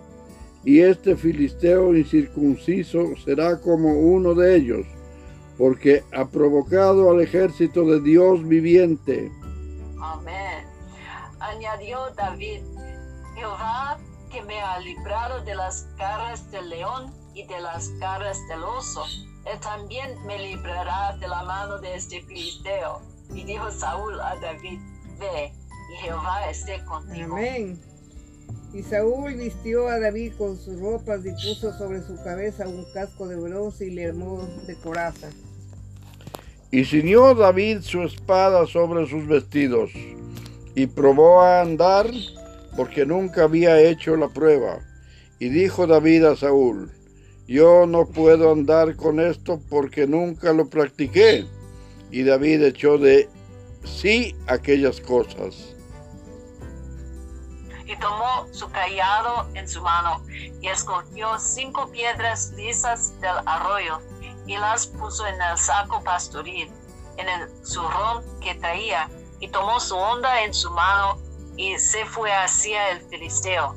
y 0.65 0.81
este 0.81 1.17
filisteo 1.17 1.97
incircunciso 1.97 3.17
será 3.25 3.61
como 3.61 3.93
uno 3.99 4.35
de 4.35 4.57
ellos, 4.57 4.87
porque 5.57 6.05
ha 6.13 6.27
provocado 6.27 7.11
al 7.11 7.21
ejército 7.21 7.85
de 7.85 8.01
Dios 8.01 8.47
viviente. 8.47 9.31
Amén. 10.01 10.67
Añadió 11.39 11.99
David, 12.17 12.61
Jehová 13.35 13.99
que 14.31 14.43
me 14.43 14.61
ha 14.61 14.79
librado 14.79 15.43
de 15.45 15.55
las 15.55 15.87
garras 15.97 16.51
del 16.51 16.69
león 16.71 17.13
y 17.35 17.45
de 17.47 17.61
las 17.61 17.91
garras 17.99 18.39
del 18.49 18.63
oso, 18.63 19.05
él 19.45 19.59
también 19.61 20.25
me 20.27 20.39
librará 20.39 21.17
de 21.19 21.29
la 21.29 21.43
mano 21.45 21.79
de 21.79 21.97
este 21.97 22.23
filisteo. 22.23 23.03
Y 23.31 23.45
dijo 23.45 23.71
Saúl 23.71 24.21
a 24.21 24.37
David, 24.37 24.79
ve, 25.19 25.53
y 25.93 25.97
Jehová 26.03 26.49
esté 26.49 26.85
contigo. 26.85 27.37
Amén. 27.37 27.81
Y 28.73 28.83
Saúl 28.83 29.35
vistió 29.35 29.89
a 29.89 29.99
David 29.99 30.35
con 30.39 30.57
sus 30.57 30.79
ropas 30.79 31.21
y 31.27 31.33
puso 31.33 31.77
sobre 31.77 32.03
su 32.03 32.17
cabeza 32.23 32.69
un 32.69 32.85
casco 32.95 33.27
de 33.27 33.37
bronce 33.37 33.87
y 33.87 33.91
le 33.91 34.07
armó 34.07 34.49
de 34.67 34.77
coraza. 34.77 35.29
Y 36.71 36.85
ciñó 36.85 37.35
David 37.35 37.81
su 37.81 38.03
espada 38.03 38.65
sobre 38.67 39.09
sus 39.09 39.27
vestidos 39.27 39.91
y 40.77 40.87
probó 40.87 41.41
a 41.41 41.63
andar 41.63 42.09
porque 42.77 43.05
nunca 43.05 43.45
había 43.45 43.81
hecho 43.81 44.15
la 44.17 44.29
prueba. 44.29 44.79
Y 45.41 45.49
dijo 45.49 45.89
David 45.89 46.27
a 46.27 46.37
Saúl, 46.37 46.93
yo 47.49 47.87
no 47.87 48.07
puedo 48.07 48.53
andar 48.53 48.95
con 48.95 49.19
esto 49.19 49.61
porque 49.69 50.07
nunca 50.07 50.53
lo 50.53 50.69
practiqué. 50.69 51.45
Y 52.13 52.23
David 52.23 52.63
echó 52.63 52.99
de 52.99 53.29
sí 53.85 54.37
aquellas 54.47 55.01
cosas 55.01 55.70
y 57.91 57.97
tomó 57.97 58.47
su 58.53 58.71
callado 58.71 59.49
en 59.55 59.69
su 59.69 59.83
mano 59.83 60.23
y 60.61 60.69
escogió 60.69 61.37
cinco 61.41 61.91
piedras 61.91 62.53
lisas 62.53 63.21
del 63.21 63.37
arroyo 63.47 63.99
y 64.47 64.57
las 64.57 64.87
puso 64.87 65.27
en 65.27 65.35
el 65.35 65.59
saco 65.59 66.01
pastoril, 66.05 66.71
en 67.17 67.29
el 67.29 67.67
zurrón 67.67 68.23
que 68.41 68.55
traía, 68.55 69.11
y 69.41 69.49
tomó 69.49 69.81
su 69.81 69.97
onda 69.97 70.45
en 70.45 70.55
su 70.55 70.71
mano 70.71 71.19
y 71.57 71.77
se 71.79 72.05
fue 72.05 72.31
hacia 72.33 72.91
el 72.91 73.01
filisteo. 73.09 73.75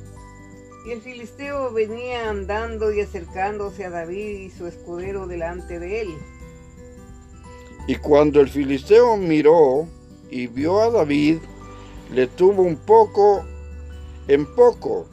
Y 0.86 0.92
el 0.92 1.02
filisteo 1.02 1.72
venía 1.72 2.30
andando 2.30 2.94
y 2.94 3.02
acercándose 3.02 3.86
a 3.86 3.90
David 3.90 4.42
y 4.42 4.52
su 4.52 4.68
escudero 4.68 5.26
delante 5.26 5.80
de 5.80 6.02
él. 6.02 6.18
Y 7.88 7.96
cuando 7.96 8.42
el 8.42 8.50
filisteo 8.50 9.18
miró 9.18 9.88
y 10.30 10.46
vio 10.46 10.82
a 10.82 10.92
David, 10.92 11.40
le 12.12 12.28
tuvo 12.28 12.62
un 12.62 12.78
poco 12.78 13.44
en 14.28 14.46
poco, 14.56 15.08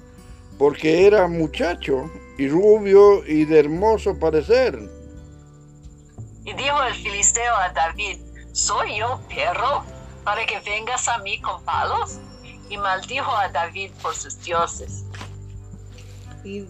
porque 0.58 1.06
era 1.06 1.26
muchacho 1.26 2.10
y 2.38 2.48
rubio 2.48 3.24
y 3.26 3.44
de 3.44 3.60
hermoso 3.60 4.18
parecer. 4.18 4.78
Y 6.44 6.52
dijo 6.54 6.82
el 6.84 6.94
filisteo 6.94 7.54
a 7.54 7.70
David, 7.70 8.18
¿soy 8.52 8.98
yo 8.98 9.20
perro 9.28 9.84
para 10.24 10.44
que 10.46 10.58
vengas 10.60 11.06
a 11.08 11.18
mí 11.18 11.40
con 11.40 11.62
palos? 11.64 12.18
Y 12.68 12.76
maldijo 12.76 13.30
a 13.30 13.48
David 13.48 13.90
por 14.00 14.14
sus 14.14 14.40
dioses. 14.42 15.04
Y 16.44 16.64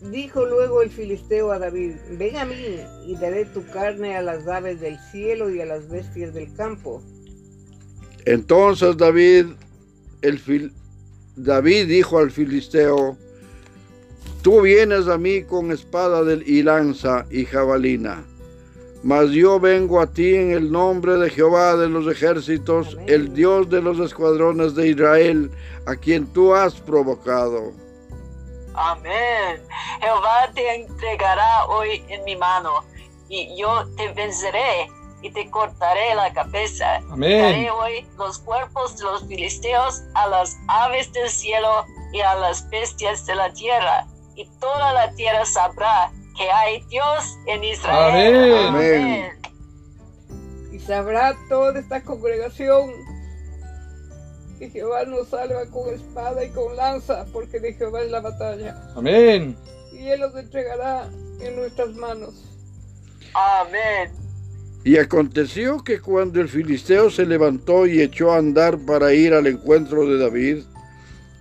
dijo 0.00 0.46
luego 0.46 0.80
el 0.80 0.90
filisteo 0.90 1.52
a 1.52 1.58
David, 1.58 1.96
ven 2.12 2.36
a 2.36 2.44
mí 2.44 2.80
y 3.06 3.16
daré 3.16 3.44
tu 3.46 3.66
carne 3.66 4.16
a 4.16 4.22
las 4.22 4.46
aves 4.46 4.80
del 4.80 4.98
cielo 5.10 5.50
y 5.50 5.60
a 5.60 5.66
las 5.66 5.88
bestias 5.88 6.32
del 6.32 6.54
campo. 6.54 7.02
Entonces 8.24 8.96
David, 8.96 9.46
el, 10.22 10.38
fil 10.38 10.72
David 11.36 11.88
dijo 11.88 12.18
al 12.18 12.30
filisteo, 12.30 13.16
tú 14.42 14.60
vienes 14.60 15.08
a 15.08 15.16
mí 15.16 15.42
con 15.42 15.72
espada 15.72 16.22
y 16.44 16.62
lanza 16.62 17.24
y 17.30 17.46
jabalina, 17.46 18.22
mas 19.02 19.30
yo 19.30 19.58
vengo 19.58 20.00
a 20.00 20.06
ti 20.06 20.34
en 20.34 20.50
el 20.52 20.70
nombre 20.70 21.16
de 21.16 21.30
Jehová 21.30 21.76
de 21.76 21.88
los 21.88 22.06
ejércitos, 22.06 22.98
el 23.06 23.32
Dios 23.32 23.70
de 23.70 23.80
los 23.80 23.98
escuadrones 23.98 24.74
de 24.74 24.88
Israel, 24.88 25.50
a 25.86 25.96
quien 25.96 26.26
tú 26.26 26.54
has 26.54 26.74
provocado. 26.74 27.72
Amén. 28.74 29.60
Jehová 30.00 30.50
te 30.54 30.82
entregará 30.82 31.64
hoy 31.66 32.04
en 32.08 32.22
mi 32.24 32.36
mano, 32.36 32.84
y 33.30 33.56
yo 33.58 33.86
te 33.96 34.12
venceré 34.12 34.86
y 35.22 35.30
te 35.30 35.48
cortaré 35.50 36.14
la 36.14 36.32
cabeza. 36.32 36.96
Amén. 37.10 37.42
Daré 37.42 37.70
hoy 37.70 38.06
los 38.18 38.38
cuerpos 38.40 38.98
de 38.98 39.04
los 39.04 39.26
filisteos 39.26 40.02
a 40.14 40.26
las 40.26 40.56
aves 40.68 41.12
del 41.12 41.28
cielo 41.28 41.86
y 42.12 42.20
a 42.20 42.34
las 42.34 42.68
bestias 42.68 43.24
de 43.26 43.34
la 43.36 43.52
tierra. 43.52 44.06
Y 44.34 44.46
toda 44.60 44.92
la 44.92 45.12
tierra 45.12 45.44
sabrá 45.44 46.10
que 46.36 46.50
hay 46.50 46.82
Dios 46.88 47.38
en 47.46 47.64
Israel. 47.64 48.66
Amén. 48.68 49.32
Y 50.72 50.78
sabrá 50.78 51.36
toda 51.48 51.78
esta 51.78 52.02
congregación 52.02 52.92
que 54.58 54.70
Jehová 54.70 55.04
nos 55.04 55.28
salva 55.28 55.66
con 55.70 55.92
espada 55.92 56.44
y 56.44 56.50
con 56.50 56.76
lanza, 56.76 57.26
porque 57.32 57.60
de 57.60 57.74
Jehová 57.74 58.02
es 58.02 58.10
la 58.10 58.20
batalla. 58.20 58.80
Amén. 58.96 59.56
Y 59.92 60.08
Él 60.08 60.20
los 60.20 60.34
entregará 60.34 61.08
en 61.40 61.56
nuestras 61.56 61.90
manos. 61.90 62.34
Amén. 63.34 64.12
Y 64.84 64.98
aconteció 64.98 65.84
que 65.84 66.00
cuando 66.00 66.40
el 66.40 66.48
filisteo 66.48 67.08
se 67.08 67.24
levantó 67.24 67.86
y 67.86 68.00
echó 68.00 68.32
a 68.32 68.38
andar 68.38 68.78
para 68.78 69.14
ir 69.14 69.32
al 69.32 69.46
encuentro 69.46 70.06
de 70.06 70.18
David, 70.18 70.64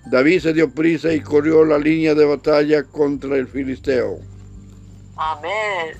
David 0.05 0.41
se 0.41 0.53
dio 0.53 0.71
prisa 0.71 1.11
y 1.11 1.21
corrió 1.21 1.65
la 1.65 1.79
línea 1.79 2.13
de 2.13 2.25
batalla 2.25 2.83
contra 2.83 3.37
el 3.37 3.47
filisteo. 3.47 4.19
Amén. 5.15 5.97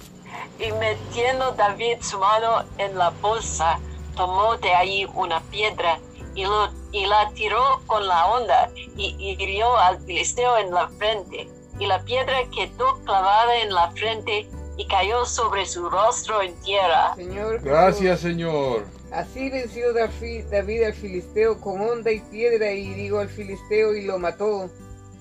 Y 0.60 0.72
metiendo 0.74 1.52
David 1.54 1.98
su 2.02 2.20
mano 2.20 2.64
en 2.78 2.96
la 2.96 3.10
bolsa, 3.10 3.80
tomó 4.16 4.56
de 4.58 4.74
ahí 4.74 5.08
una 5.16 5.40
piedra 5.50 6.00
y, 6.36 6.44
y 6.92 7.06
la 7.08 7.32
tiró 7.34 7.82
con 7.88 8.08
la 8.08 8.28
onda 8.28 8.70
y 8.76 9.16
hirió 9.20 9.76
al 9.78 10.00
filisteo 10.02 10.58
en 10.58 10.72
la 10.72 10.88
frente. 10.90 11.50
Y 11.80 11.88
la 11.88 12.04
piedra 12.04 12.38
quedó 12.54 13.00
clavada 13.04 13.58
en 13.62 13.74
la 13.74 13.90
frente 13.92 14.48
y 14.78 14.88
cayó 14.88 15.26
sobre 15.26 15.66
su 15.66 15.90
rostro 15.90 16.42
en 16.42 16.54
tierra. 16.62 17.16
Señor, 17.16 17.62
Gracias, 17.62 18.22
Señor. 18.22 18.86
Así 19.12 19.50
venció 19.50 19.94
David 19.94 20.84
al 20.84 20.94
filisteo 20.94 21.60
con 21.60 21.82
honda 21.82 22.12
y 22.12 22.22
piedra 22.22 22.72
y 22.72 22.88
hirió 22.88 23.20
al 23.20 23.28
filisteo 23.28 23.94
y 23.94 24.06
lo 24.06 24.18
mató, 24.18 24.70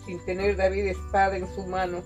sin 0.07 0.25
tener 0.25 0.57
David 0.57 0.87
espada 0.87 1.37
en 1.37 1.53
su 1.55 1.67
mano. 1.67 2.01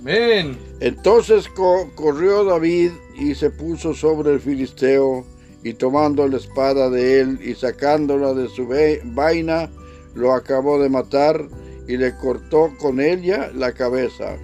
Amén. 0.00 0.58
Entonces 0.80 1.48
corrió 1.94 2.44
David 2.44 2.90
y 3.14 3.34
se 3.34 3.50
puso 3.50 3.94
sobre 3.94 4.32
el 4.32 4.40
filisteo 4.40 5.24
y 5.62 5.72
tomando 5.74 6.26
la 6.28 6.36
espada 6.36 6.90
de 6.90 7.20
él 7.20 7.38
y 7.42 7.54
sacándola 7.54 8.34
de 8.34 8.48
su 8.48 8.68
vaina, 9.04 9.70
lo 10.14 10.34
acabó 10.34 10.82
de 10.82 10.88
matar 10.88 11.48
y 11.86 11.96
le 11.96 12.16
cortó 12.16 12.70
con 12.78 13.00
ella 13.00 13.50
la 13.54 13.72
cabeza. 13.72 14.36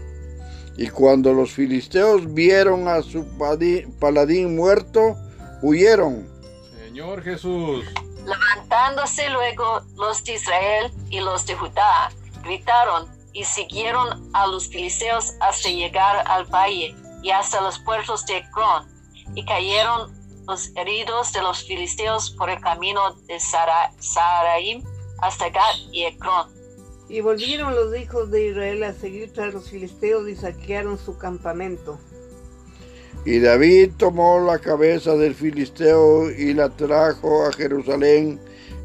Y 0.80 0.88
cuando 0.88 1.34
los 1.34 1.50
filisteos 1.52 2.32
vieron 2.32 2.88
a 2.88 3.02
su 3.02 3.26
paladín 4.00 4.56
muerto, 4.56 5.14
huyeron. 5.60 6.26
Señor 6.86 7.22
Jesús. 7.22 7.84
Levantándose 8.24 9.28
luego 9.28 9.82
los 9.96 10.24
de 10.24 10.36
Israel 10.36 10.90
y 11.10 11.20
los 11.20 11.44
de 11.44 11.54
Judá, 11.54 12.10
gritaron 12.42 13.06
y 13.34 13.44
siguieron 13.44 14.30
a 14.32 14.46
los 14.46 14.68
filisteos 14.68 15.34
hasta 15.40 15.68
llegar 15.68 16.24
al 16.26 16.46
valle 16.46 16.96
y 17.22 17.30
hasta 17.30 17.60
los 17.60 17.78
puertos 17.80 18.24
de 18.24 18.42
Cron, 18.50 18.88
y 19.34 19.44
cayeron 19.44 20.10
los 20.46 20.74
heridos 20.76 21.30
de 21.34 21.42
los 21.42 21.62
filisteos 21.62 22.30
por 22.30 22.48
el 22.48 22.58
camino 22.60 23.12
de 23.28 23.38
Sara- 23.38 23.92
Saraim 23.98 24.82
hasta 25.20 25.50
Gat 25.50 25.76
y 25.92 26.04
Ekron. 26.06 26.48
Y 27.10 27.22
volvieron 27.22 27.74
los 27.74 27.96
hijos 27.96 28.30
de 28.30 28.46
Israel 28.46 28.84
a 28.84 28.92
seguir 28.92 29.32
tras 29.32 29.52
los 29.52 29.68
filisteos 29.68 30.28
y 30.28 30.36
saquearon 30.36 30.96
su 30.96 31.18
campamento. 31.18 31.98
Y 33.24 33.40
David 33.40 33.90
tomó 33.98 34.38
la 34.38 34.60
cabeza 34.60 35.16
del 35.16 35.34
filisteo 35.34 36.30
y 36.30 36.54
la 36.54 36.70
trajo 36.70 37.46
a 37.46 37.52
Jerusalén, 37.52 38.40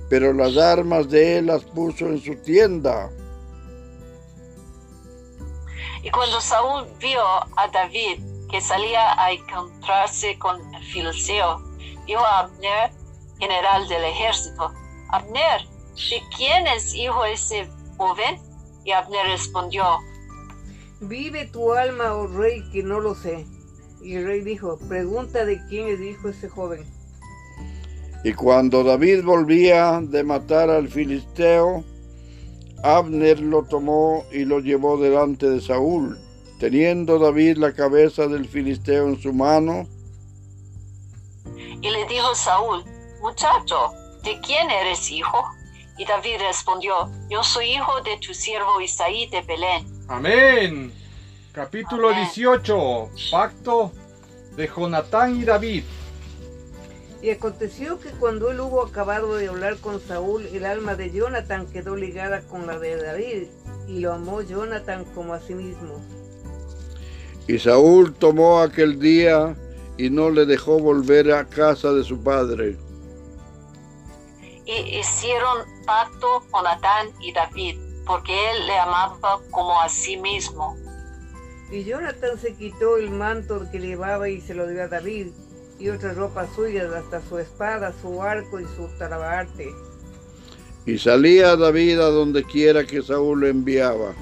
pero 0.10 0.34
las 0.34 0.58
armas 0.58 1.08
de 1.08 1.38
él 1.38 1.46
las 1.46 1.64
puso 1.66 2.08
en 2.08 2.20
su 2.20 2.36
tienda. 2.38 3.12
Y 6.02 6.10
cuando 6.10 6.42
Saúl 6.42 6.88
vio 7.00 7.22
a 7.22 7.68
David 7.72 8.20
que 8.50 8.60
salía 8.60 9.24
a 9.24 9.34
encontrarse 9.34 10.38
con 10.40 10.60
el 10.74 10.84
filisteo, 10.84 11.62
dijo 12.08 12.26
a 12.26 12.40
Abner, 12.40 12.92
general 13.38 13.88
del 13.88 14.04
ejército, 14.04 14.74
Abner, 15.10 15.62
¿de 16.10 16.24
quién 16.36 16.66
es 16.68 16.96
hijo 16.96 17.24
ese 17.26 17.70
joven? 17.98 18.38
Y 18.84 18.92
Abner 18.92 19.28
respondió, 19.28 19.84
Vive 21.02 21.46
tu 21.48 21.74
alma, 21.74 22.14
oh 22.14 22.28
rey, 22.28 22.64
que 22.72 22.84
no 22.84 23.00
lo 23.00 23.16
sé. 23.16 23.46
Y 24.02 24.16
el 24.16 24.26
rey 24.26 24.42
dijo, 24.42 24.78
pregunta 24.88 25.46
de 25.46 25.60
quién 25.68 25.88
es 25.88 26.00
hijo 26.00 26.30
ese 26.30 26.48
joven. 26.48 26.86
Y 28.24 28.34
cuando 28.34 28.84
David 28.84 29.24
volvía 29.24 30.00
de 30.02 30.24
matar 30.24 30.70
al 30.70 30.88
filisteo, 30.88 31.84
Abner 32.84 33.40
lo 33.40 33.64
tomó 33.64 34.24
y 34.32 34.46
lo 34.46 34.60
llevó 34.60 34.98
delante 34.98 35.50
de 35.50 35.62
Saúl. 35.62 36.18
Teniendo 36.60 37.20
David 37.20 37.58
la 37.58 37.74
cabeza 37.74 38.28
del 38.28 38.48
filisteo 38.48 39.08
en 39.10 39.22
su 39.22 39.34
mano, 39.34 39.88
y 41.86 41.90
le 41.92 42.06
dijo 42.08 42.34
Saúl, 42.34 42.84
muchacho, 43.22 43.92
¿de 44.24 44.40
quién 44.40 44.72
eres 44.72 45.12
hijo? 45.12 45.46
Y 45.98 46.06
David 46.06 46.38
respondió, 46.48 47.10
yo 47.30 47.44
soy 47.44 47.72
hijo 47.72 48.02
de 48.02 48.18
tu 48.18 48.34
siervo 48.34 48.82
Isaí 48.82 49.28
de 49.30 49.42
Belén. 49.42 49.86
Amén. 50.10 50.94
Capítulo 51.54 52.10
Amén. 52.10 52.24
18. 52.34 53.10
Pacto 53.32 53.92
de 54.58 54.68
Jonatán 54.68 55.38
y 55.40 55.46
David. 55.46 55.84
Y 57.22 57.30
aconteció 57.30 58.00
que 58.00 58.10
cuando 58.12 58.52
él 58.52 58.60
hubo 58.60 58.84
acabado 58.84 59.36
de 59.36 59.48
hablar 59.48 59.78
con 59.78 60.00
Saúl, 60.02 60.46
el 60.48 60.66
alma 60.66 60.96
de 60.96 61.12
Jonathan 61.12 61.66
quedó 61.68 61.96
ligada 61.96 62.42
con 62.42 62.68
la 62.68 62.78
de 62.78 63.02
David, 63.02 63.48
y 63.88 64.00
lo 64.00 64.14
amó 64.14 64.42
Jonathan 64.42 65.06
como 65.16 65.34
a 65.34 65.40
sí 65.40 65.54
mismo. 65.56 66.02
y 67.48 67.58
Saúl 67.60 68.14
tomó 68.14 68.60
aquel 68.60 69.00
día 69.00 69.56
y 69.98 70.10
no 70.10 70.30
le 70.30 70.46
dejó 70.46 70.78
volver 70.80 71.32
a 71.32 71.46
casa 71.46 71.94
de 71.94 72.04
su 72.04 72.22
padre. 72.22 72.76
Y 74.66 74.98
hicieron 75.00 75.64
pacto 75.86 76.44
Jonatán 76.52 77.08
y 77.22 77.32
David, 77.32 77.78
porque 78.06 78.34
él 78.52 78.68
le 78.68 78.78
amaba 78.78 79.40
como 79.52 79.80
a 79.80 79.90
sí 79.90 80.18
mismo. 80.18 80.76
Y 81.72 81.84
Jonathan 81.84 82.38
se 82.40 82.54
quitó 82.54 82.98
el 82.98 83.10
manto 83.10 83.66
que 83.72 83.80
llevaba 83.80 84.30
y 84.30 84.42
se 84.42 84.54
lo 84.54 84.68
dio 84.68 84.84
a 84.84 84.88
David, 84.88 85.28
y 85.80 85.90
otras 85.90 86.16
ropas 86.16 86.50
suyas, 86.56 86.92
hasta 86.94 87.22
su 87.22 87.38
espada, 87.40 87.94
su 88.02 88.22
arco 88.22 88.60
y 88.60 88.66
su 88.66 88.88
talabarte. 88.98 89.74
Y 90.86 90.98
salía 91.00 91.56
David 91.56 92.00
a 92.00 92.10
donde 92.10 92.44
quiera 92.44 92.86
que 92.86 93.02
Saúl 93.02 93.42
lo 93.42 93.48
enviaba, 93.48 94.14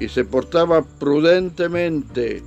y 0.00 0.08
se 0.08 0.24
portaba 0.24 0.82
prudentemente, 0.82 2.42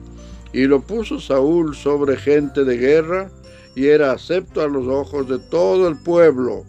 y 0.52 0.64
lo 0.64 0.82
puso 0.82 1.20
Saúl 1.20 1.76
sobre 1.76 2.18
gente 2.18 2.64
de 2.64 2.78
guerra, 2.78 3.30
y 3.76 3.88
era 3.88 4.12
acepto 4.12 4.62
a 4.62 4.68
los 4.68 4.88
ojos 4.88 5.30
de 5.30 5.40
todo 5.40 5.88
el 5.88 5.98
pueblo, 5.98 6.66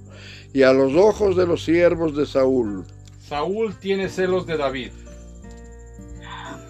y 0.55 0.63
a 0.63 0.73
los 0.73 0.95
ojos 0.95 1.35
de 1.35 1.47
los 1.47 1.65
siervos 1.65 2.15
de 2.15 2.25
Saúl. 2.25 2.87
Saúl 3.29 3.77
tiene 3.81 4.09
celos 4.09 4.47
de 4.47 4.57
David. 4.57 4.93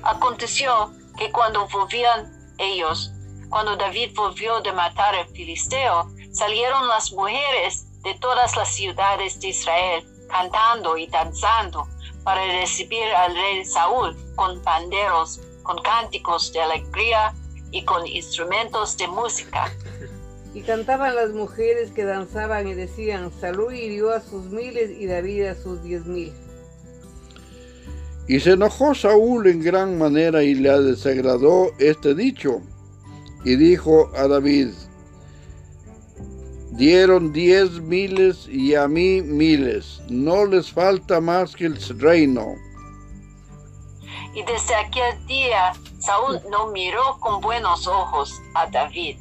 Aconteció 0.03 0.91
que 1.19 1.31
cuando 1.31 1.69
volvían 1.69 2.33
ellos, 2.57 3.13
cuando 3.51 3.77
David 3.77 4.13
volvió 4.15 4.63
de 4.63 4.73
matar 4.73 5.15
al 5.15 5.29
filisteo, 5.29 6.11
salieron 6.33 6.89
las 6.89 7.13
mujeres 7.13 7.87
de 8.03 8.15
todas 8.15 8.57
las 8.57 8.75
ciudades 8.75 9.39
de 9.41 9.49
Israel 9.49 10.03
cantando 10.31 10.97
y 10.97 11.07
danzando 11.07 11.87
para 12.25 12.43
recibir 12.61 13.05
al 13.15 13.35
rey 13.35 13.67
Saúl 13.67 14.17
con 14.35 14.63
panderos, 14.63 15.41
con 15.63 15.77
cánticos 15.83 16.51
de 16.55 16.63
alegría 16.63 17.35
y 17.71 17.85
con 17.85 18.07
instrumentos 18.07 18.97
de 18.97 19.09
música. 19.09 19.71
Y 20.55 20.63
cantaban 20.63 21.17
las 21.17 21.33
mujeres 21.33 21.91
que 21.91 22.05
danzaban 22.05 22.69
y 22.69 22.75
decían, 22.75 23.33
Saúl 23.41 23.75
hirió 23.75 24.13
a 24.13 24.21
sus 24.21 24.47
miles 24.47 24.91
y 24.91 25.07
David 25.07 25.47
a 25.47 25.55
sus 25.57 25.83
diez 25.83 26.07
mil. 26.07 26.33
Y 28.29 28.41
se 28.41 28.53
enojó 28.53 28.95
Saúl 28.95 29.49
en 29.49 29.63
gran 29.63 29.99
manera 29.99 30.43
y 30.45 30.55
le 30.55 30.71
desagradó 30.81 31.73
este 31.79 32.15
dicho. 32.15 32.63
Y 33.45 33.57
dijo 33.57 34.11
a 34.17 34.29
David, 34.29 34.69
dieron 36.71 37.33
diez 37.33 37.81
miles 37.81 38.49
y 38.49 38.75
a 38.75 38.89
mí 38.89 39.21
miles, 39.21 40.01
no 40.09 40.47
les 40.47 40.73
falta 40.73 41.21
más 41.21 41.55
que 41.55 41.67
el 41.67 41.77
reino. 41.99 42.55
Y 44.35 44.43
desde 44.45 44.75
aquel 44.75 45.27
día 45.27 45.73
Saúl 45.99 46.41
no 46.51 46.69
miró 46.69 47.19
con 47.21 47.41
buenos 47.41 47.87
ojos 47.87 48.41
a 48.55 48.67
David. 48.71 49.19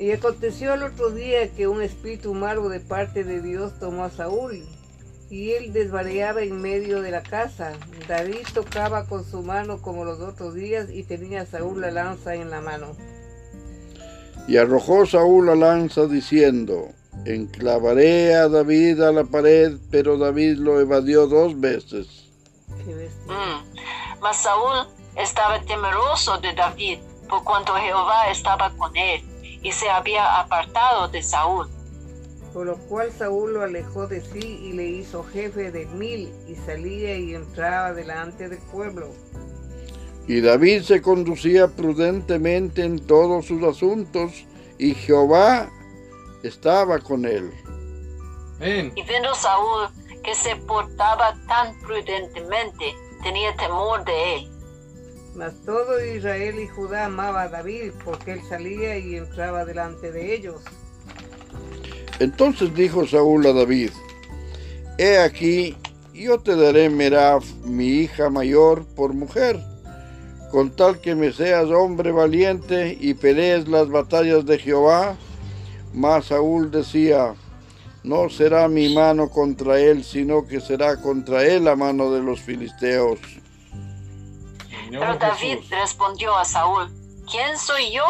Y 0.00 0.12
aconteció 0.12 0.72
el 0.72 0.82
otro 0.82 1.10
día 1.10 1.50
que 1.50 1.68
un 1.68 1.82
espíritu 1.82 2.32
malo 2.32 2.70
de 2.70 2.80
parte 2.80 3.22
de 3.22 3.42
Dios 3.42 3.78
tomó 3.78 4.04
a 4.04 4.10
Saúl, 4.10 4.64
y 5.28 5.50
él 5.50 5.74
desvariaba 5.74 6.40
en 6.40 6.58
medio 6.58 7.02
de 7.02 7.10
la 7.10 7.22
casa. 7.22 7.74
David 8.08 8.46
tocaba 8.54 9.04
con 9.04 9.30
su 9.30 9.42
mano 9.42 9.82
como 9.82 10.06
los 10.06 10.20
otros 10.20 10.54
días, 10.54 10.88
y 10.90 11.02
tenía 11.02 11.44
Saúl 11.44 11.82
la 11.82 11.90
lanza 11.90 12.34
en 12.34 12.48
la 12.48 12.62
mano. 12.62 12.96
Y 14.48 14.56
arrojó 14.56 15.04
Saúl 15.04 15.44
la 15.44 15.54
lanza 15.54 16.06
diciendo, 16.06 16.88
enclavaré 17.26 18.34
a 18.36 18.48
David 18.48 19.02
a 19.02 19.12
la 19.12 19.24
pared, 19.24 19.76
pero 19.90 20.16
David 20.16 20.56
lo 20.60 20.80
evadió 20.80 21.26
dos 21.26 21.60
veces. 21.60 22.24
Qué 22.86 22.94
bestia. 22.94 23.34
Mm. 23.34 24.20
Mas 24.22 24.38
Saúl 24.38 24.88
estaba 25.14 25.60
temeroso 25.60 26.38
de 26.38 26.54
David, 26.54 27.00
por 27.28 27.44
cuanto 27.44 27.74
Jehová 27.74 28.30
estaba 28.30 28.70
con 28.78 28.96
él, 28.96 29.22
y 29.62 29.72
se 29.72 29.88
había 29.88 30.40
apartado 30.40 31.08
de 31.08 31.22
Saúl. 31.22 31.68
Por 32.52 32.66
lo 32.66 32.76
cual 32.76 33.12
Saúl 33.12 33.54
lo 33.54 33.62
alejó 33.62 34.06
de 34.06 34.20
sí 34.20 34.60
y 34.62 34.72
le 34.72 34.84
hizo 34.84 35.24
jefe 35.24 35.70
de 35.70 35.86
mil, 35.86 36.32
y 36.48 36.56
salía 36.56 37.16
y 37.16 37.34
entraba 37.34 37.92
delante 37.92 38.48
del 38.48 38.58
pueblo. 38.72 39.10
Y 40.26 40.40
David 40.40 40.82
se 40.82 41.00
conducía 41.00 41.68
prudentemente 41.68 42.84
en 42.84 42.98
todos 43.06 43.46
sus 43.46 43.62
asuntos, 43.62 44.32
y 44.78 44.94
Jehová 44.94 45.70
estaba 46.42 46.98
con 46.98 47.24
él. 47.24 47.52
Amén. 48.56 48.92
Y 48.96 49.02
viendo 49.04 49.34
Saúl 49.34 49.88
que 50.22 50.34
se 50.34 50.56
portaba 50.56 51.34
tan 51.46 51.78
prudentemente, 51.80 52.94
tenía 53.22 53.54
temor 53.56 54.04
de 54.04 54.36
él. 54.36 54.50
Mas 55.34 55.54
todo 55.64 56.04
Israel 56.04 56.58
y 56.58 56.66
Judá 56.66 57.06
amaba 57.06 57.42
a 57.42 57.48
David, 57.48 57.92
porque 58.04 58.32
él 58.32 58.40
salía 58.48 58.98
y 58.98 59.16
entraba 59.16 59.64
delante 59.64 60.10
de 60.10 60.34
ellos. 60.34 60.62
Entonces 62.18 62.74
dijo 62.74 63.06
Saúl 63.06 63.46
a 63.46 63.52
David, 63.52 63.90
He 64.98 65.18
aquí, 65.18 65.76
yo 66.12 66.38
te 66.40 66.54
daré 66.54 66.90
Merab, 66.90 67.42
mi 67.64 67.86
hija 67.86 68.28
mayor, 68.28 68.84
por 68.94 69.14
mujer, 69.14 69.58
con 70.50 70.70
tal 70.76 71.00
que 71.00 71.14
me 71.14 71.32
seas 71.32 71.70
hombre 71.70 72.12
valiente 72.12 72.98
y 73.00 73.14
pelees 73.14 73.68
las 73.68 73.88
batallas 73.88 74.44
de 74.44 74.58
Jehová. 74.58 75.16
Mas 75.94 76.26
Saúl 76.26 76.70
decía, 76.70 77.34
No 78.02 78.28
será 78.28 78.68
mi 78.68 78.92
mano 78.94 79.30
contra 79.30 79.80
él, 79.80 80.04
sino 80.04 80.46
que 80.46 80.60
será 80.60 81.00
contra 81.00 81.44
él 81.46 81.64
la 81.64 81.76
mano 81.76 82.12
de 82.12 82.20
los 82.20 82.40
filisteos. 82.40 83.18
Pero 84.98 85.16
David 85.18 85.56
Jesús. 85.58 85.70
respondió 85.70 86.36
a 86.36 86.44
Saúl, 86.44 86.90
¿quién 87.30 87.56
soy 87.58 87.92
yo? 87.92 88.04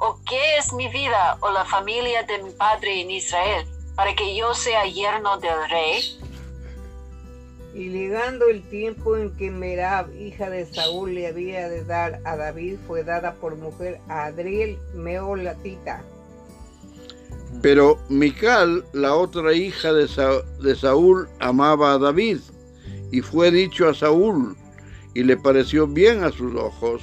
¿O 0.00 0.18
qué 0.28 0.58
es 0.58 0.72
mi 0.72 0.88
vida 0.88 1.38
o 1.40 1.50
la 1.50 1.64
familia 1.64 2.22
de 2.22 2.42
mi 2.42 2.50
padre 2.50 3.00
en 3.00 3.10
Israel 3.10 3.66
para 3.96 4.14
que 4.14 4.36
yo 4.36 4.54
sea 4.54 4.84
yerno 4.84 5.38
del 5.38 5.68
rey? 5.70 6.20
Y 7.74 7.90
llegando 7.90 8.46
el 8.46 8.62
tiempo 8.70 9.16
en 9.16 9.36
que 9.36 9.50
Merab, 9.50 10.08
hija 10.16 10.50
de 10.50 10.66
Saúl, 10.66 11.14
le 11.14 11.26
había 11.28 11.68
de 11.68 11.84
dar 11.84 12.20
a 12.24 12.36
David, 12.36 12.76
fue 12.86 13.04
dada 13.04 13.34
por 13.34 13.56
mujer 13.56 14.00
a 14.08 14.26
Adriel 14.26 14.78
Meolatita. 14.94 16.02
Pero 17.62 17.98
Mical, 18.08 18.84
la 18.92 19.14
otra 19.14 19.52
hija 19.52 19.92
de, 19.92 20.06
Sa- 20.08 20.42
de 20.60 20.76
Saúl, 20.76 21.28
amaba 21.40 21.92
a 21.94 21.98
David, 21.98 22.38
y 23.10 23.20
fue 23.20 23.50
dicho 23.50 23.88
a 23.88 23.94
Saúl, 23.94 24.56
y 25.14 25.22
le 25.22 25.36
pareció 25.36 25.86
bien 25.86 26.24
a 26.24 26.30
sus 26.30 26.54
ojos. 26.54 27.02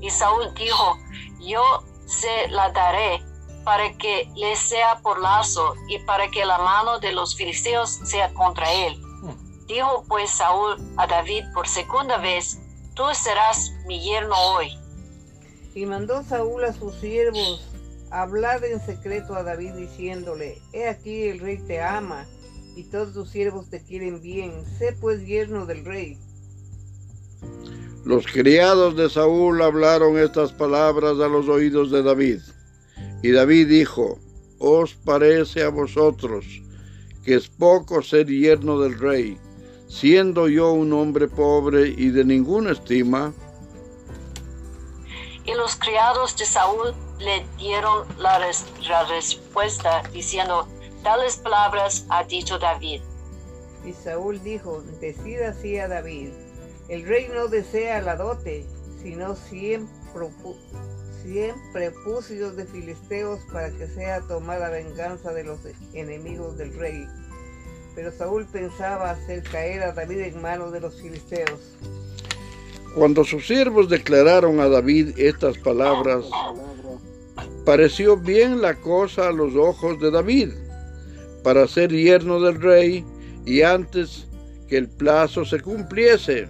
Y 0.00 0.10
Saúl 0.10 0.52
dijo, 0.54 0.98
yo 1.40 1.62
se 2.06 2.48
la 2.50 2.70
daré 2.70 3.22
para 3.64 3.92
que 3.98 4.30
le 4.36 4.54
sea 4.54 5.00
por 5.02 5.20
lazo 5.20 5.74
y 5.88 5.98
para 6.00 6.30
que 6.30 6.44
la 6.44 6.58
mano 6.58 7.00
de 7.00 7.12
los 7.12 7.34
filisteos 7.34 7.90
sea 8.04 8.32
contra 8.34 8.72
él. 8.72 8.96
Dijo 9.66 10.04
pues 10.06 10.30
Saúl 10.30 10.76
a 10.96 11.08
David 11.08 11.42
por 11.52 11.66
segunda 11.66 12.18
vez, 12.18 12.60
tú 12.94 13.02
serás 13.12 13.72
mi 13.86 14.00
yerno 14.00 14.36
hoy. 14.54 14.78
Y 15.74 15.84
mandó 15.84 16.22
Saúl 16.22 16.64
a 16.64 16.72
sus 16.72 16.94
siervos, 16.96 17.68
hablad 18.12 18.62
en 18.64 18.80
secreto 18.80 19.34
a 19.34 19.42
David 19.42 19.72
diciéndole, 19.72 20.62
he 20.72 20.88
aquí 20.88 21.24
el 21.24 21.40
rey 21.40 21.58
te 21.58 21.82
ama 21.82 22.24
y 22.76 22.84
todos 22.84 23.12
tus 23.12 23.30
siervos 23.30 23.68
te 23.68 23.82
quieren 23.82 24.20
bien, 24.22 24.64
sé 24.78 24.92
pues 24.92 25.26
yerno 25.26 25.66
del 25.66 25.84
rey. 25.84 26.18
Los 28.06 28.24
criados 28.24 28.94
de 28.94 29.10
Saúl 29.10 29.60
hablaron 29.60 30.16
estas 30.16 30.52
palabras 30.52 31.18
a 31.18 31.26
los 31.26 31.48
oídos 31.48 31.90
de 31.90 32.04
David. 32.04 32.40
Y 33.20 33.32
David 33.32 33.66
dijo, 33.66 34.20
¿os 34.60 34.94
parece 34.94 35.64
a 35.64 35.70
vosotros 35.70 36.46
que 37.24 37.34
es 37.34 37.48
poco 37.48 38.00
ser 38.02 38.28
yerno 38.28 38.78
del 38.78 38.96
rey, 38.96 39.36
siendo 39.88 40.46
yo 40.46 40.70
un 40.70 40.92
hombre 40.92 41.26
pobre 41.26 41.88
y 41.88 42.10
de 42.10 42.24
ninguna 42.24 42.70
estima? 42.70 43.34
Y 45.44 45.52
los 45.54 45.74
criados 45.74 46.36
de 46.36 46.46
Saúl 46.46 46.94
le 47.18 47.44
dieron 47.58 48.06
la, 48.18 48.38
respuesta 48.38 50.04
diciendo, 50.12 50.68
tales 51.02 51.38
palabras 51.38 52.06
ha 52.10 52.22
dicho 52.22 52.56
David. 52.56 53.00
Y 53.84 53.92
Saúl 53.92 54.40
dijo, 54.44 54.84
decida 55.00 55.48
así 55.48 55.76
a 55.76 55.88
David 55.88 56.45
el 56.88 57.04
rey 57.04 57.28
no 57.34 57.48
desea 57.48 58.00
la 58.00 58.16
dote, 58.16 58.64
sino 59.02 59.34
cien, 59.34 59.88
prepucios 61.72 62.56
de 62.56 62.64
filisteos 62.66 63.40
para 63.52 63.70
que 63.70 63.88
sea 63.88 64.20
tomada 64.22 64.70
venganza 64.70 65.32
de 65.32 65.44
los 65.44 65.58
enemigos 65.92 66.56
del 66.56 66.72
rey. 66.74 67.06
Pero 67.94 68.12
Saúl 68.12 68.46
pensaba 68.46 69.10
hacer 69.10 69.42
caer 69.42 69.82
a 69.82 69.92
David 69.92 70.20
en 70.20 70.40
manos 70.40 70.72
de 70.72 70.80
los 70.80 71.00
filisteos. 71.00 71.76
Cuando 72.94 73.24
sus 73.24 73.46
siervos 73.46 73.88
declararon 73.88 74.60
a 74.60 74.68
David 74.68 75.18
estas 75.18 75.58
palabras, 75.58 76.24
pareció 77.64 78.16
bien 78.16 78.62
la 78.62 78.74
cosa 78.74 79.28
a 79.28 79.32
los 79.32 79.56
ojos 79.56 80.00
de 80.00 80.10
David 80.10 80.50
para 81.42 81.66
ser 81.66 81.90
yerno 81.90 82.40
del 82.40 82.60
rey 82.60 83.04
y 83.44 83.62
antes 83.62 84.26
que 84.68 84.76
el 84.78 84.88
plazo 84.88 85.44
se 85.44 85.60
cumpliese 85.60 86.48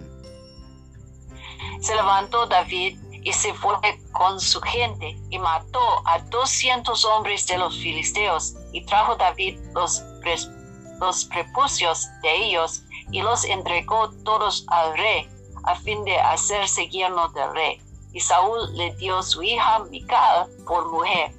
se 1.79 1.95
levantó 1.95 2.45
David 2.47 2.99
y 3.11 3.33
se 3.33 3.53
fue 3.53 3.75
con 4.11 4.39
su 4.39 4.61
gente 4.61 5.17
y 5.29 5.37
mató 5.37 5.79
a 6.05 6.19
doscientos 6.29 7.03
hombres 7.05 7.45
de 7.47 7.57
los 7.57 7.77
filisteos 7.77 8.55
y 8.71 8.85
trajo 8.85 9.15
David 9.15 9.59
los, 9.73 10.01
los 10.99 11.25
prepucios 11.25 12.07
de 12.21 12.45
ellos 12.45 12.83
y 13.11 13.21
los 13.21 13.45
entregó 13.45 14.11
todos 14.23 14.65
al 14.69 14.97
rey 14.97 15.29
a 15.63 15.75
fin 15.75 16.03
de 16.05 16.17
hacerse 16.17 16.87
yerno 16.87 17.27
del 17.29 17.53
rey. 17.53 17.81
Y 18.13 18.21
Saúl 18.21 18.75
le 18.75 18.95
dio 18.95 19.21
su 19.21 19.43
hija 19.43 19.79
Mical 19.91 20.47
por 20.65 20.89
mujer. 20.89 21.33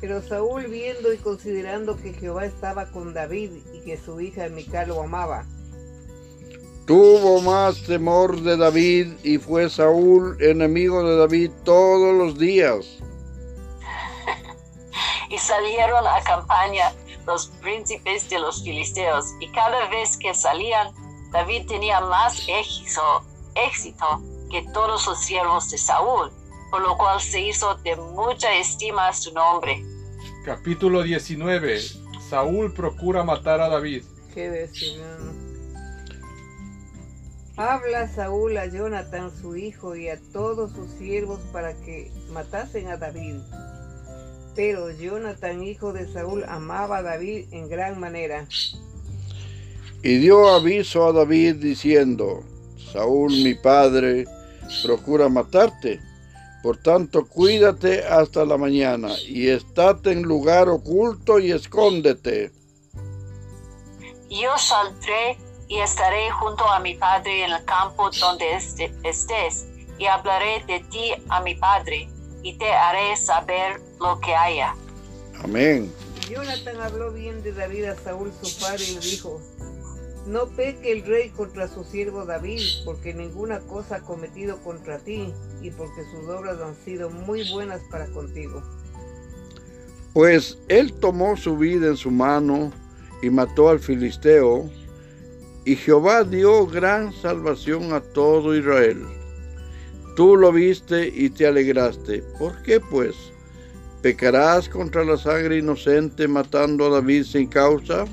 Pero 0.00 0.22
Saúl 0.22 0.66
viendo 0.66 1.12
y 1.12 1.18
considerando 1.18 1.96
que 1.96 2.12
Jehová 2.12 2.44
estaba 2.44 2.90
con 2.90 3.14
David 3.14 3.52
y 3.72 3.80
que 3.80 3.96
su 3.96 4.20
hija 4.20 4.48
Mical 4.48 4.88
lo 4.88 5.02
amaba, 5.02 5.46
Tuvo 6.90 7.40
más 7.42 7.84
temor 7.84 8.40
de 8.40 8.56
David 8.56 9.12
y 9.22 9.38
fue 9.38 9.70
Saúl 9.70 10.36
enemigo 10.42 11.04
de 11.04 11.18
David 11.18 11.52
todos 11.64 12.16
los 12.16 12.36
días. 12.36 12.98
y 15.30 15.38
salieron 15.38 16.04
a 16.04 16.20
campaña 16.24 16.92
los 17.28 17.46
príncipes 17.62 18.28
de 18.28 18.40
los 18.40 18.64
filisteos 18.64 19.24
y 19.38 19.46
cada 19.52 19.88
vez 19.88 20.16
que 20.16 20.34
salían 20.34 20.88
David 21.30 21.68
tenía 21.68 22.00
más 22.00 22.44
éxito, 22.48 23.22
éxito 23.54 24.20
que 24.50 24.62
todos 24.72 25.06
los 25.06 25.20
siervos 25.20 25.70
de 25.70 25.78
Saúl, 25.78 26.32
por 26.72 26.82
lo 26.82 26.98
cual 26.98 27.20
se 27.20 27.40
hizo 27.40 27.76
de 27.84 27.94
mucha 27.94 28.52
estima 28.56 29.12
su 29.12 29.32
nombre. 29.32 29.80
Capítulo 30.44 31.04
19. 31.04 31.82
Saúl 32.28 32.74
procura 32.74 33.22
matar 33.22 33.60
a 33.60 33.68
David. 33.68 34.02
Qué 34.34 34.50
Habla 37.60 38.08
Saúl 38.08 38.56
a 38.56 38.64
Jonathan 38.64 39.30
su 39.38 39.54
hijo 39.54 39.94
y 39.94 40.08
a 40.08 40.18
todos 40.32 40.72
sus 40.72 40.90
siervos 40.92 41.40
para 41.52 41.74
que 41.74 42.10
matasen 42.32 42.88
a 42.88 42.96
David. 42.96 43.34
Pero 44.56 44.90
Jonathan, 44.90 45.62
hijo 45.62 45.92
de 45.92 46.10
Saúl, 46.10 46.42
amaba 46.48 46.96
a 46.98 47.02
David 47.02 47.48
en 47.50 47.68
gran 47.68 48.00
manera. 48.00 48.46
Y 50.02 50.16
dio 50.16 50.48
aviso 50.48 51.06
a 51.06 51.12
David 51.12 51.56
diciendo, 51.56 52.42
Saúl 52.94 53.30
mi 53.30 53.54
padre 53.54 54.24
procura 54.82 55.28
matarte. 55.28 56.00
Por 56.62 56.78
tanto, 56.78 57.26
cuídate 57.26 58.04
hasta 58.04 58.46
la 58.46 58.56
mañana 58.56 59.10
y 59.28 59.48
estate 59.48 60.12
en 60.12 60.22
lugar 60.22 60.70
oculto 60.70 61.38
y 61.38 61.52
escóndete. 61.52 62.52
Yo 64.30 64.56
saldré 64.56 65.49
y 65.70 65.78
estaré 65.78 66.32
junto 66.32 66.68
a 66.68 66.80
mi 66.80 66.96
Padre 66.96 67.44
en 67.44 67.52
el 67.52 67.64
campo 67.64 68.10
donde 68.10 68.56
este, 68.56 68.92
estés, 69.04 69.66
y 69.98 70.06
hablaré 70.06 70.64
de 70.66 70.80
ti 70.90 71.12
a 71.28 71.40
mi 71.42 71.54
Padre, 71.54 72.08
y 72.42 72.58
te 72.58 72.72
haré 72.72 73.16
saber 73.16 73.80
lo 74.00 74.18
que 74.18 74.34
haya. 74.34 74.74
Amén. 75.44 75.92
Jonathan 76.28 76.80
habló 76.80 77.12
bien 77.12 77.42
de 77.44 77.52
David 77.52 77.84
a 77.84 77.96
Saúl 77.96 78.32
su 78.42 78.60
padre 78.60 78.84
y 78.84 78.94
le 78.94 79.00
dijo, 79.00 79.40
no 80.26 80.46
peque 80.48 80.90
el 80.90 81.04
rey 81.04 81.30
contra 81.30 81.68
su 81.68 81.84
siervo 81.84 82.24
David, 82.24 82.62
porque 82.84 83.14
ninguna 83.14 83.60
cosa 83.60 83.96
ha 83.96 84.00
cometido 84.00 84.58
contra 84.64 84.98
ti, 84.98 85.32
y 85.62 85.70
porque 85.70 86.02
sus 86.10 86.28
obras 86.28 86.60
han 86.60 86.74
sido 86.84 87.10
muy 87.10 87.48
buenas 87.48 87.80
para 87.92 88.08
contigo. 88.08 88.60
Pues 90.14 90.58
él 90.66 90.92
tomó 90.94 91.36
su 91.36 91.56
vida 91.56 91.86
en 91.86 91.96
su 91.96 92.10
mano 92.10 92.72
y 93.22 93.30
mató 93.30 93.68
al 93.68 93.78
filisteo, 93.78 94.68
y 95.64 95.76
Jehová 95.76 96.24
dio 96.24 96.66
gran 96.66 97.12
salvación 97.12 97.92
a 97.92 98.00
todo 98.00 98.56
Israel. 98.56 99.06
Tú 100.16 100.36
lo 100.36 100.52
viste 100.52 101.10
y 101.14 101.30
te 101.30 101.46
alegraste. 101.46 102.22
¿Por 102.38 102.62
qué 102.62 102.80
pues? 102.80 103.14
¿Pecarás 104.02 104.68
contra 104.68 105.04
la 105.04 105.16
sangre 105.16 105.58
inocente 105.58 106.26
matando 106.26 106.86
a 106.86 106.90
David 106.90 107.24
sin 107.24 107.46
causa? 107.46 108.06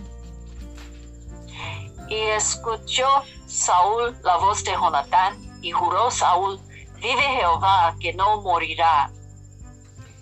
Y 2.09 2.15
escuchó 2.37 3.05
Saúl 3.47 4.15
la 4.23 4.37
voz 4.37 4.63
de 4.63 4.71
Jonatán 4.71 5.35
y 5.61 5.71
juró 5.71 6.11
Saúl, 6.11 6.59
vive 6.95 7.21
Jehová 7.39 7.95
que 7.99 8.13
no 8.13 8.41
morirá. 8.41 9.11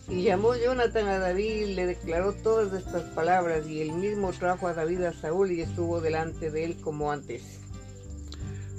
Y 0.07 0.21
llamó 0.21 0.55
Jonathan 0.55 1.07
a 1.07 1.19
David 1.19 1.51
y 1.51 1.73
le 1.73 1.87
declaró 1.87 2.33
todas 2.33 2.73
estas 2.73 3.03
palabras, 3.15 3.65
y 3.67 3.81
él 3.81 3.91
mismo 3.93 4.31
trajo 4.33 4.67
a 4.67 4.73
David 4.73 5.01
a 5.03 5.13
Saúl 5.13 5.51
y 5.51 5.61
estuvo 5.61 5.99
delante 5.99 6.51
de 6.51 6.63
él 6.63 6.77
como 6.81 7.11
antes. 7.11 7.59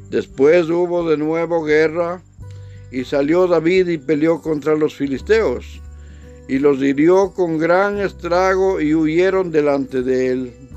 Después 0.09 0.71
hubo 0.71 1.09
de 1.09 1.17
nuevo 1.17 1.65
guerra, 1.65 2.23
y 2.93 3.05
salió 3.05 3.49
David 3.49 3.89
y 3.89 3.99
peleó 3.99 4.41
contra 4.41 4.77
los 4.77 4.95
filisteos, 4.95 5.81
y 6.47 6.61
los 6.61 6.79
hirió 6.79 7.35
con 7.35 7.59
gran 7.59 7.99
estrago 7.99 8.81
y 8.81 8.95
huyeron 8.95 9.51
delante 9.51 10.03
de 10.03 10.29
él. 10.29 10.71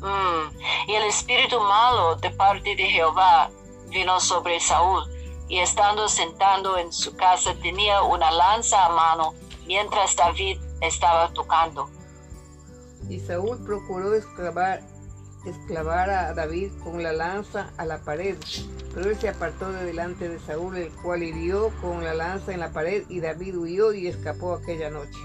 Mm, 0.00 0.90
y 0.90 0.94
el 0.94 1.02
espíritu 1.08 1.60
malo 1.60 2.16
de 2.16 2.30
parte 2.30 2.74
de 2.74 2.84
Jehová 2.84 3.50
vino 3.90 4.18
sobre 4.18 4.58
Saúl, 4.60 5.02
y 5.46 5.58
estando 5.58 6.08
sentado 6.08 6.78
en 6.78 6.90
su 6.90 7.14
casa 7.16 7.54
tenía 7.60 8.00
una 8.02 8.30
lanza 8.30 8.86
a 8.86 8.88
mano 8.88 9.34
mientras 9.68 10.16
David 10.16 10.58
estaba 10.80 11.32
tocando. 11.34 11.88
Y 13.08 13.20
Saúl 13.20 13.58
procuró 13.64 14.14
esclavar, 14.14 14.80
esclavar 15.46 16.10
a 16.10 16.34
David 16.34 16.72
con 16.82 17.02
la 17.02 17.12
lanza 17.12 17.70
a 17.76 17.84
la 17.84 17.98
pared, 17.98 18.36
pero 18.94 19.10
él 19.10 19.16
se 19.16 19.28
apartó 19.28 19.70
de 19.70 19.84
delante 19.84 20.28
de 20.28 20.40
Saúl, 20.40 20.76
el 20.76 20.90
cual 20.90 21.22
hirió 21.22 21.70
con 21.80 22.02
la 22.02 22.14
lanza 22.14 22.52
en 22.52 22.60
la 22.60 22.72
pared, 22.72 23.04
y 23.08 23.20
David 23.20 23.56
huyó 23.56 23.92
y 23.92 24.08
escapó 24.08 24.54
aquella 24.54 24.90
noche. 24.90 25.18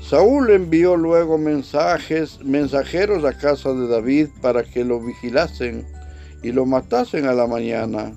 Saúl 0.00 0.50
envió 0.50 0.96
luego 0.96 1.38
mensajes, 1.38 2.38
mensajeros 2.42 3.24
a 3.24 3.38
casa 3.38 3.72
de 3.72 3.88
David 3.88 4.28
para 4.42 4.62
que 4.62 4.84
lo 4.84 5.00
vigilasen 5.00 5.86
y 6.42 6.52
lo 6.52 6.66
matasen 6.66 7.26
a 7.26 7.32
la 7.32 7.46
mañana. 7.46 8.12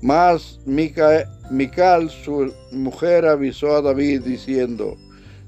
Mas 0.00 0.60
Mical, 1.50 2.10
su 2.10 2.52
mujer, 2.72 3.26
avisó 3.26 3.76
a 3.76 3.82
David 3.82 4.22
diciendo, 4.22 4.96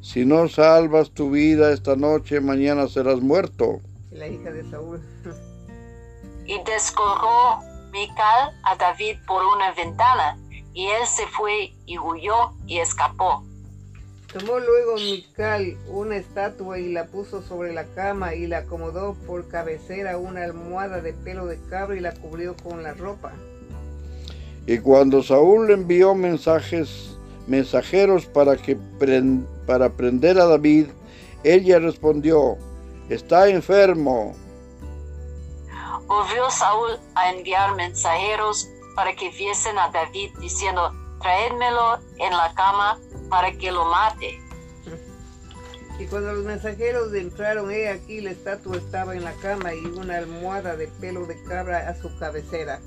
si 0.03 0.25
no 0.25 0.49
salvas 0.49 1.11
tu 1.11 1.31
vida 1.31 1.73
esta 1.73 1.97
noche, 1.97 2.41
mañana 2.41 2.87
serás 2.87 3.21
muerto. 3.21 3.81
La 4.13 4.29
hija 4.29 4.53
de 4.53 4.69
Saúl. 4.71 5.01
y 6.47 6.63
descorrió 6.65 7.59
Mical 7.91 8.53
a 8.65 8.77
David 8.77 9.17
por 9.27 9.43
una 9.45 9.73
ventana 9.73 10.39
Y 10.75 10.87
él 10.87 11.07
se 11.07 11.27
fue 11.29 11.73
y 11.87 11.99
huyó 11.99 12.53
y 12.67 12.79
escapó. 12.79 13.43
Tomó 14.33 14.59
luego 14.59 14.97
Mical 14.97 15.77
una 15.89 16.17
estatua 16.17 16.79
y 16.79 16.93
la 16.93 17.07
puso 17.07 17.43
sobre 17.43 17.73
la 17.73 17.85
cama 17.95 18.35
y 18.35 18.47
la 18.47 18.59
acomodó 18.59 19.15
por 19.27 19.49
cabecera 19.49 20.19
una 20.19 20.45
almohada 20.45 21.01
de 21.01 21.15
pelo 21.15 21.47
de 21.47 21.59
cabra 21.71 21.97
y 21.97 22.01
la 22.01 22.13
cubrió 22.13 22.55
con 22.63 22.83
la 22.83 22.93
ropa. 22.93 23.33
Y 24.67 24.79
cuando 24.79 25.23
Saúl 25.23 25.71
envió 25.71 26.15
mensajes, 26.15 27.17
mensajeros 27.47 28.27
para, 28.27 28.57
que 28.57 28.77
para 29.67 29.91
prender 29.91 30.41
a 30.41 30.47
David, 30.47 30.89
ella 31.45 31.79
respondió, 31.79 32.57
está 33.09 33.49
enfermo. 33.49 34.35
Volvió 36.07 36.51
Saúl 36.51 36.99
a 37.15 37.31
enviar 37.31 37.77
mensajeros 37.77 38.69
para 38.97 39.15
que 39.15 39.31
viesen 39.31 39.79
a 39.79 39.89
David 39.91 40.31
diciendo, 40.41 40.93
traédmelo 41.21 41.99
en 42.19 42.37
la 42.37 42.53
cama 42.55 42.99
para 43.29 43.53
que 43.53 43.71
lo 43.71 43.85
mate. 43.85 44.41
Y 45.99 46.07
cuando 46.07 46.33
los 46.33 46.45
mensajeros 46.45 47.15
entraron, 47.15 47.71
he 47.71 47.89
aquí 47.89 48.21
la 48.21 48.31
estatua 48.33 48.77
estaba 48.77 49.15
en 49.15 49.25
la 49.25 49.33
cama 49.35 49.73
y 49.73 49.87
una 49.87 50.19
almohada 50.19 50.77
de 50.77 50.89
pelo 50.89 51.25
de 51.25 51.41
cabra 51.45 51.89
a 51.89 51.95
su 51.95 52.15
cabecera. 52.19 52.81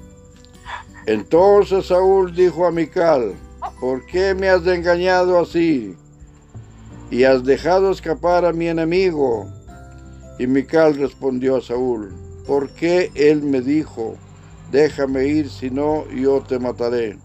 Entonces 1.10 1.88
Saúl 1.88 2.36
dijo 2.36 2.67
a 2.67 2.72
Mical, 2.72 3.34
¿por 3.80 4.06
qué 4.06 4.36
me 4.36 4.48
has 4.48 4.67
engañado 4.67 5.39
así? 5.39 5.98
Y 7.10 7.24
has 7.24 7.43
dejado 7.43 7.89
escapar 7.89 8.45
a 8.45 8.54
mi 8.54 8.67
enemigo. 8.67 9.48
Y 10.38 10.45
Mical 10.45 10.95
respondió 11.00 11.56
a 11.56 11.62
Saúl, 11.62 12.13
¿por 12.45 12.69
qué 12.76 13.12
él 13.15 13.41
me 13.41 13.62
dijo, 13.62 14.17
déjame 14.69 15.26
ir, 15.26 15.50
si 15.50 15.72
no, 15.72 16.08
yo 16.10 16.41
te 16.41 16.60
mataré? 16.60 17.17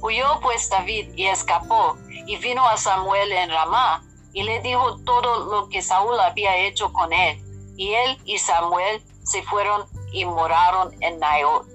Huyó 0.00 0.40
pues 0.40 0.70
David 0.70 1.10
y 1.14 1.26
escapó, 1.26 1.98
y 2.26 2.38
vino 2.38 2.66
a 2.66 2.78
Samuel 2.78 3.30
en 3.32 3.50
Ramá, 3.50 4.02
y 4.32 4.44
le 4.44 4.62
dijo 4.62 4.96
todo 5.04 5.44
lo 5.44 5.68
que 5.68 5.82
Saúl 5.82 6.18
había 6.18 6.56
hecho 6.56 6.90
con 6.90 7.12
él. 7.12 7.38
Y 7.76 7.92
él 7.92 8.16
y 8.24 8.38
Samuel 8.38 9.02
se 9.24 9.42
fueron 9.42 9.82
y 10.10 10.24
moraron 10.24 10.90
en 11.02 11.18
Naiot. 11.18 11.71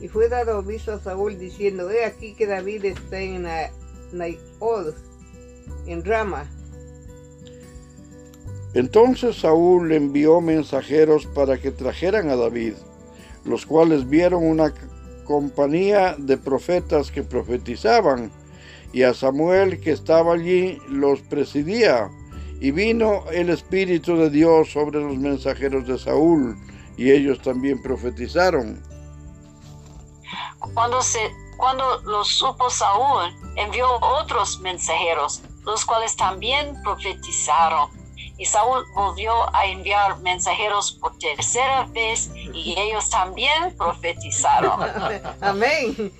Y 0.00 0.08
fue 0.08 0.28
dado 0.28 0.58
aviso 0.58 0.92
a 0.92 1.00
Saúl 1.00 1.38
diciendo, 1.38 1.90
he 1.90 2.04
aquí 2.04 2.34
que 2.34 2.46
David 2.46 2.84
está 2.84 3.20
en 3.20 3.42
Na- 3.42 3.70
Naiod, 4.12 4.94
en 5.86 6.04
Rama. 6.04 6.50
Entonces 8.74 9.36
Saúl 9.36 9.92
envió 9.92 10.40
mensajeros 10.40 11.26
para 11.26 11.58
que 11.58 11.70
trajeran 11.70 12.28
a 12.28 12.36
David, 12.36 12.74
los 13.44 13.66
cuales 13.66 14.08
vieron 14.08 14.44
una 14.44 14.74
compañía 15.24 16.16
de 16.18 16.36
profetas 16.36 17.10
que 17.10 17.22
profetizaban, 17.22 18.30
y 18.92 19.02
a 19.02 19.14
Samuel 19.14 19.80
que 19.80 19.92
estaba 19.92 20.34
allí 20.34 20.78
los 20.88 21.20
presidía. 21.22 22.10
Y 22.60 22.70
vino 22.70 23.24
el 23.32 23.50
Espíritu 23.50 24.16
de 24.16 24.30
Dios 24.30 24.70
sobre 24.72 25.00
los 25.00 25.16
mensajeros 25.18 25.86
de 25.86 25.98
Saúl, 25.98 26.56
y 26.96 27.10
ellos 27.10 27.40
también 27.42 27.80
profetizaron. 27.82 28.80
Cuando, 30.72 31.02
se, 31.02 31.18
cuando 31.56 32.00
lo 32.02 32.24
supo 32.24 32.70
Saúl, 32.70 33.34
envió 33.56 33.86
otros 34.00 34.60
mensajeros, 34.60 35.42
los 35.64 35.84
cuales 35.84 36.16
también 36.16 36.80
profetizaron. 36.82 37.90
Y 38.36 38.46
Saúl 38.46 38.84
volvió 38.94 39.32
a 39.54 39.66
enviar 39.66 40.18
mensajeros 40.20 40.92
por 41.00 41.16
tercera 41.18 41.86
vez 41.92 42.30
y 42.34 42.74
ellos 42.78 43.08
también 43.10 43.76
profetizaron. 43.76 44.80
Amén. 45.40 46.12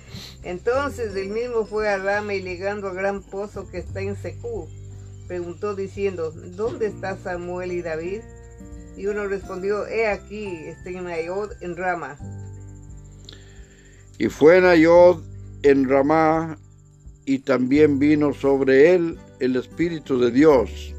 Entonces 0.43 1.15
el 1.15 1.29
mismo 1.29 1.65
fue 1.65 1.89
a 1.89 1.97
Rama 1.97 2.33
y 2.35 2.41
llegando 2.41 2.87
al 2.87 2.95
gran 2.95 3.21
pozo 3.21 3.67
que 3.69 3.79
está 3.79 3.99
en 3.99 4.15
Secú, 4.15 4.69
preguntó 5.27 5.75
diciendo, 5.75 6.31
¿dónde 6.31 6.85
está 6.87 7.17
Samuel 7.17 7.71
y 7.71 7.81
David? 7.81 8.21
Y 8.95 9.07
uno 9.07 9.27
respondió, 9.27 9.87
he 9.87 10.07
aquí, 10.07 10.45
está 10.67 10.89
en 10.91 11.05
Naiod, 11.05 11.51
en 11.61 11.75
Rama. 11.75 12.17
Y 14.17 14.29
fue 14.29 14.61
Nayod 14.61 15.21
en 15.63 15.89
Ramá, 15.89 16.57
y 17.25 17.39
también 17.39 17.99
vino 17.99 18.33
sobre 18.33 18.93
él 18.93 19.19
el 19.39 19.55
Espíritu 19.55 20.19
de 20.19 20.31
Dios. 20.31 20.93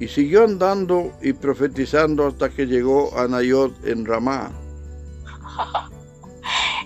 Y 0.00 0.08
siguió 0.08 0.44
andando 0.44 1.12
y 1.22 1.32
profetizando 1.32 2.26
hasta 2.26 2.48
que 2.48 2.66
llegó 2.66 3.16
a 3.18 3.28
Nayod 3.28 3.72
en 3.86 4.06
Ramá. 4.06 4.50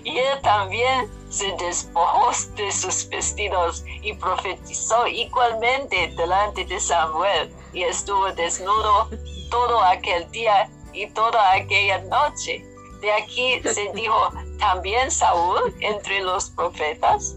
Y 0.05 0.17
él 0.17 0.41
también 0.43 1.09
se 1.29 1.45
despojó 1.57 2.31
de 2.57 2.71
sus 2.71 3.07
vestidos 3.09 3.85
y 4.01 4.13
profetizó 4.13 5.07
igualmente 5.07 6.13
delante 6.17 6.65
de 6.65 6.77
Samuel 6.77 7.49
y 7.71 7.83
estuvo 7.83 8.31
desnudo 8.33 9.09
todo 9.49 9.81
aquel 9.83 10.29
día 10.31 10.69
y 10.91 11.07
toda 11.11 11.53
aquella 11.53 11.99
noche. 12.03 12.65
De 12.99 13.11
aquí 13.13 13.61
se 13.63 13.89
dijo 13.95 14.33
también 14.63 15.11
Saúl 15.11 15.73
entre 15.81 16.23
los 16.23 16.49
profetas. 16.49 17.35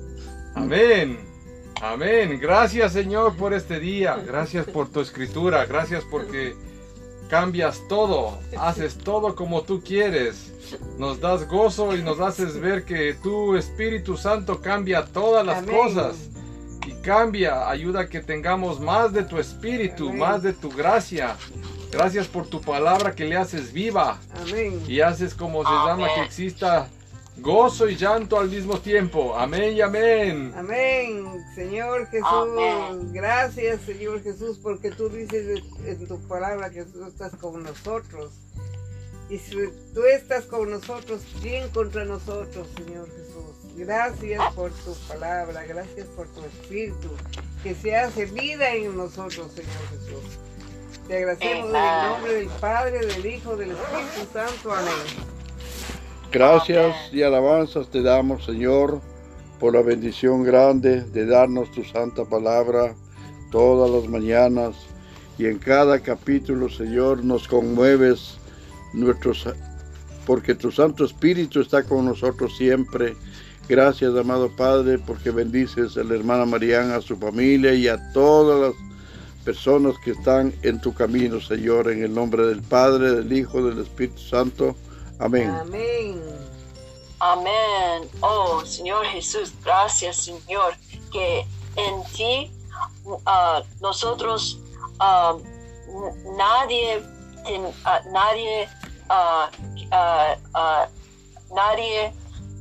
Amén. 0.55 1.19
Amén. 1.83 2.39
Gracias 2.41 2.93
Señor 2.93 3.37
por 3.37 3.53
este 3.53 3.81
día. 3.81 4.17
Gracias 4.25 4.65
por 4.67 4.89
tu 4.89 5.01
escritura. 5.01 5.67
Gracias 5.67 6.05
porque 6.09 6.55
cambias 7.29 7.83
todo. 7.89 8.39
Haces 8.59 8.97
todo 8.99 9.35
como 9.35 9.63
tú 9.63 9.83
quieres. 9.83 10.53
Nos 10.99 11.21
das 11.21 11.49
gozo 11.49 11.97
y 11.97 12.03
nos 12.03 12.21
haces 12.21 12.59
ver 12.61 12.85
que 12.85 13.15
tu 13.15 13.57
Espíritu 13.57 14.17
Santo 14.17 14.61
cambia 14.61 15.05
todas 15.05 15.45
las 15.45 15.59
Amén. 15.59 15.77
cosas. 15.77 16.17
Y 16.87 16.93
cambia, 17.03 17.69
ayuda 17.69 18.03
a 18.03 18.09
que 18.09 18.21
tengamos 18.21 18.79
más 18.79 19.13
de 19.13 19.25
tu 19.25 19.39
Espíritu, 19.39 20.09
Amén. 20.09 20.21
más 20.21 20.43
de 20.43 20.53
tu 20.53 20.71
gracia. 20.71 21.37
Gracias 21.91 22.29
por 22.29 22.47
tu 22.47 22.61
palabra 22.61 23.15
que 23.15 23.25
le 23.25 23.37
haces 23.37 23.73
viva 23.73 24.19
Amén. 24.41 24.81
y 24.87 25.01
haces 25.01 25.35
como 25.35 25.63
se 25.63 25.69
Amén. 25.69 25.87
llama 25.87 26.15
que 26.15 26.23
exista 26.23 26.89
gozo 27.39 27.89
y 27.89 27.97
llanto 27.97 28.39
al 28.39 28.49
mismo 28.49 28.79
tiempo. 28.79 29.37
Amén 29.37 29.77
y 29.77 29.81
amén. 29.81 30.53
Amén. 30.57 31.45
Señor 31.55 32.07
Jesús, 32.09 32.29
Amén. 32.29 33.13
gracias 33.13 33.81
Señor 33.83 34.23
Jesús, 34.23 34.59
porque 34.63 34.91
tú 34.91 35.09
dices 35.09 35.63
en 35.85 36.07
tu 36.07 36.21
palabra 36.29 36.71
que 36.71 36.85
tú 36.85 37.05
estás 37.05 37.35
con 37.37 37.63
nosotros. 37.63 38.33
Y 39.29 39.39
si 39.39 39.57
tú 39.93 40.05
estás 40.05 40.45
con 40.45 40.71
nosotros, 40.71 41.21
¿quién 41.43 41.69
contra 41.71 42.05
nosotros, 42.05 42.69
Señor 42.77 43.09
Jesús? 43.11 43.77
Gracias 43.77 44.41
por 44.55 44.71
tu 44.71 44.95
palabra, 45.09 45.65
gracias 45.65 46.07
por 46.09 46.29
tu 46.29 46.45
espíritu, 46.45 47.11
que 47.63 47.75
se 47.75 47.97
hace 47.97 48.27
vida 48.27 48.73
en 48.73 48.97
nosotros, 48.97 49.53
Señor 49.53 49.89
Jesús. 49.91 50.39
Te 51.09 51.19
agradecemos 51.19 51.71
en 51.71 51.77
el 51.77 52.09
nombre 52.09 52.35
del 52.35 52.49
Padre, 52.61 53.07
del 53.07 53.27
Hijo, 53.27 53.57
del 53.57 53.73
Espíritu 53.73 54.33
Santo. 54.33 54.73
Amén. 54.73 55.26
Gracias 56.37 56.95
y 57.15 57.23
alabanzas 57.23 57.89
te 57.89 58.03
damos, 58.03 58.45
Señor, 58.45 59.01
por 59.59 59.73
la 59.73 59.81
bendición 59.81 60.43
grande 60.43 61.01
de 61.01 61.25
darnos 61.25 61.73
tu 61.73 61.83
santa 61.83 62.27
palabra 62.27 62.95
todas 63.51 63.91
las 63.91 64.07
mañanas 64.07 64.77
y 65.39 65.47
en 65.47 65.57
cada 65.57 65.99
capítulo, 66.01 66.69
Señor, 66.69 67.25
nos 67.25 67.49
conmueves 67.49 68.37
nuestros 68.93 69.49
porque 70.27 70.55
tu 70.55 70.71
Santo 70.71 71.07
Espíritu 71.07 71.63
está 71.63 71.85
con 71.85 72.05
nosotros 72.05 72.55
siempre. 72.59 73.17
Gracias, 73.67 74.15
amado 74.15 74.51
Padre, 74.55 74.99
porque 74.99 75.31
bendices 75.31 75.97
a 75.97 76.05
la 76.05 76.17
hermana 76.17 76.45
Mariana, 76.45 76.97
a 76.97 77.01
su 77.01 77.17
familia 77.17 77.73
y 77.73 77.89
a 77.89 78.13
todas 78.13 78.61
las 78.61 78.75
personas 79.43 79.95
que 80.05 80.11
están 80.11 80.53
en 80.61 80.83
tu 80.83 80.93
camino, 80.93 81.41
Señor, 81.41 81.91
en 81.91 82.03
el 82.03 82.13
nombre 82.13 82.45
del 82.45 82.61
Padre, 82.61 83.13
del 83.13 83.33
Hijo, 83.33 83.67
del 83.67 83.79
Espíritu 83.79 84.19
Santo. 84.19 84.77
Amén. 85.19 85.49
Amén. 85.51 86.23
Amén. 87.19 88.11
Oh, 88.21 88.63
Señor 88.65 89.07
Jesús, 89.07 89.53
gracias, 89.65 90.17
Señor, 90.17 90.75
que 91.11 91.47
en 91.77 92.05
ti 92.15 92.53
ah, 93.25 93.63
nosotros 93.81 94.59
n- 95.01 96.37
nadie 96.37 97.03
ten- 97.45 97.73
nadie 98.13 98.69
ah, 99.09 99.51
ah, 100.55 100.87
nadie 101.55 102.13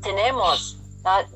tenemos 0.02 0.78
na- 1.04 1.28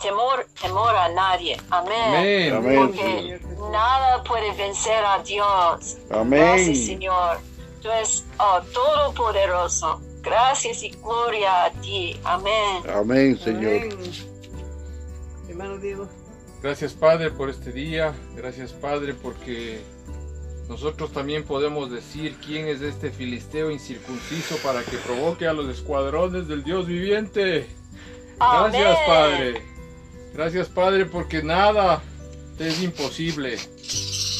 temor 0.00 0.46
temor 0.60 0.94
a 0.96 1.08
nadie. 1.10 1.56
Amén. 1.70 2.16
Amén. 2.16 2.54
Amén, 2.56 2.86
Porque 2.86 3.40
nada 3.70 4.22
puede 4.24 4.50
vencer 4.52 5.04
a 5.04 5.18
Dios. 5.22 5.96
Gracias, 6.08 6.20
Amén. 6.20 6.76
Señor. 6.76 7.38
Tú 7.82 7.90
eres 7.90 8.24
oh, 8.40 8.60
todopoderoso. 8.72 10.00
Gracias 10.26 10.82
y 10.82 10.90
gloria 10.90 11.66
a 11.66 11.70
ti. 11.70 12.18
Amén. 12.24 12.82
Amén, 12.92 13.38
Señor. 13.38 13.76
Amén. 13.76 13.98
Hermano 15.48 15.78
Diego. 15.78 16.08
Gracias 16.60 16.94
Padre 16.94 17.30
por 17.30 17.48
este 17.48 17.70
día. 17.70 18.12
Gracias 18.34 18.72
Padre 18.72 19.14
porque 19.14 19.78
nosotros 20.68 21.12
también 21.12 21.44
podemos 21.44 21.92
decir 21.92 22.36
quién 22.44 22.66
es 22.66 22.82
este 22.82 23.12
filisteo 23.12 23.70
incircunciso 23.70 24.56
para 24.64 24.82
que 24.82 24.96
provoque 24.96 25.46
a 25.46 25.52
los 25.52 25.68
escuadrones 25.68 26.48
del 26.48 26.64
Dios 26.64 26.88
viviente. 26.88 27.68
Gracias, 28.38 28.74
Amén. 28.74 29.06
Padre. 29.06 29.62
Gracias, 30.34 30.68
Padre, 30.68 31.06
porque 31.06 31.42
nada 31.44 32.02
te 32.58 32.66
es 32.66 32.82
imposible. 32.82 33.58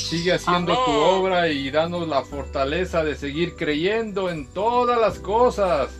Sigue 0.08 0.34
haciendo 0.34 0.72
tu 0.84 0.92
obra 0.92 1.48
y 1.48 1.68
danos 1.68 2.06
la 2.06 2.22
fortaleza 2.22 3.02
de 3.02 3.16
seguir 3.16 3.56
creyendo 3.56 4.30
en 4.30 4.46
todas 4.46 5.00
las 5.00 5.18
cosas. 5.18 5.90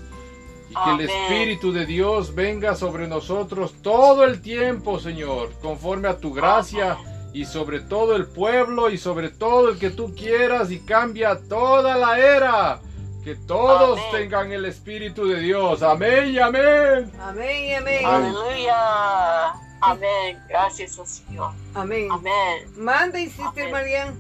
Y 0.71 0.75
que 0.75 1.03
el. 1.03 1.11
Espíritu 1.11 1.73
de 1.73 1.87
Dios 1.87 2.33
venga 2.33 2.77
sobre 2.77 3.09
nosotros 3.09 3.75
todo 3.83 4.23
el 4.23 4.41
tiempo, 4.43 5.01
Señor, 5.01 5.51
conforme 5.61 6.07
a 6.07 6.19
tu 6.19 6.33
gracia 6.33 6.97
y 7.33 7.47
sobre 7.47 7.81
todo 7.81 8.15
el 8.15 8.27
pueblo 8.27 8.91
y 8.91 8.97
sobre 8.97 9.29
todo 9.29 9.71
el 9.71 9.79
que 9.79 9.91
tú 9.91 10.15
quieras 10.15 10.71
y 10.71 10.79
cambia 10.79 11.41
toda 11.49 11.97
la 11.97 12.19
era. 12.21 12.81
Que 13.25 13.35
todos 13.35 13.99
Amén. 13.99 14.13
tengan 14.13 14.53
el 14.53 14.67
Espíritu 14.67 15.27
de 15.27 15.41
Dios. 15.41 15.83
Amén 15.83 16.29
y 16.29 16.39
amén. 16.39 17.11
Amén 17.21 17.65
y 17.65 17.75
amén. 17.75 18.07
Aleluya. 18.07 19.66
Amén. 19.81 20.43
Gracias 20.49 20.99
al 20.99 21.07
Señor. 21.07 21.53
Amén. 21.75 22.09
Amén. 22.11 22.69
Manda, 22.77 23.19
y 23.19 23.31
Sister. 23.31 23.71
Marian. 23.71 24.17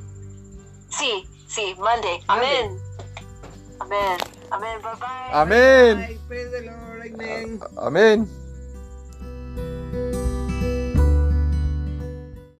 Sí, 0.90 1.26
sí, 1.48 1.74
mande. 1.78 2.20
Mande. 2.26 2.46
Amén. 2.46 2.80
Amén. 3.80 4.18
Amén. 4.50 4.82
Bye 4.82 4.94
bye. 5.00 5.32
Amén. 5.32 6.06
Ay, 6.08 6.20
praise 6.28 6.50
the 6.50 6.62
Lord. 6.62 7.14
Amén. 7.14 7.60
Amén. 7.76 8.45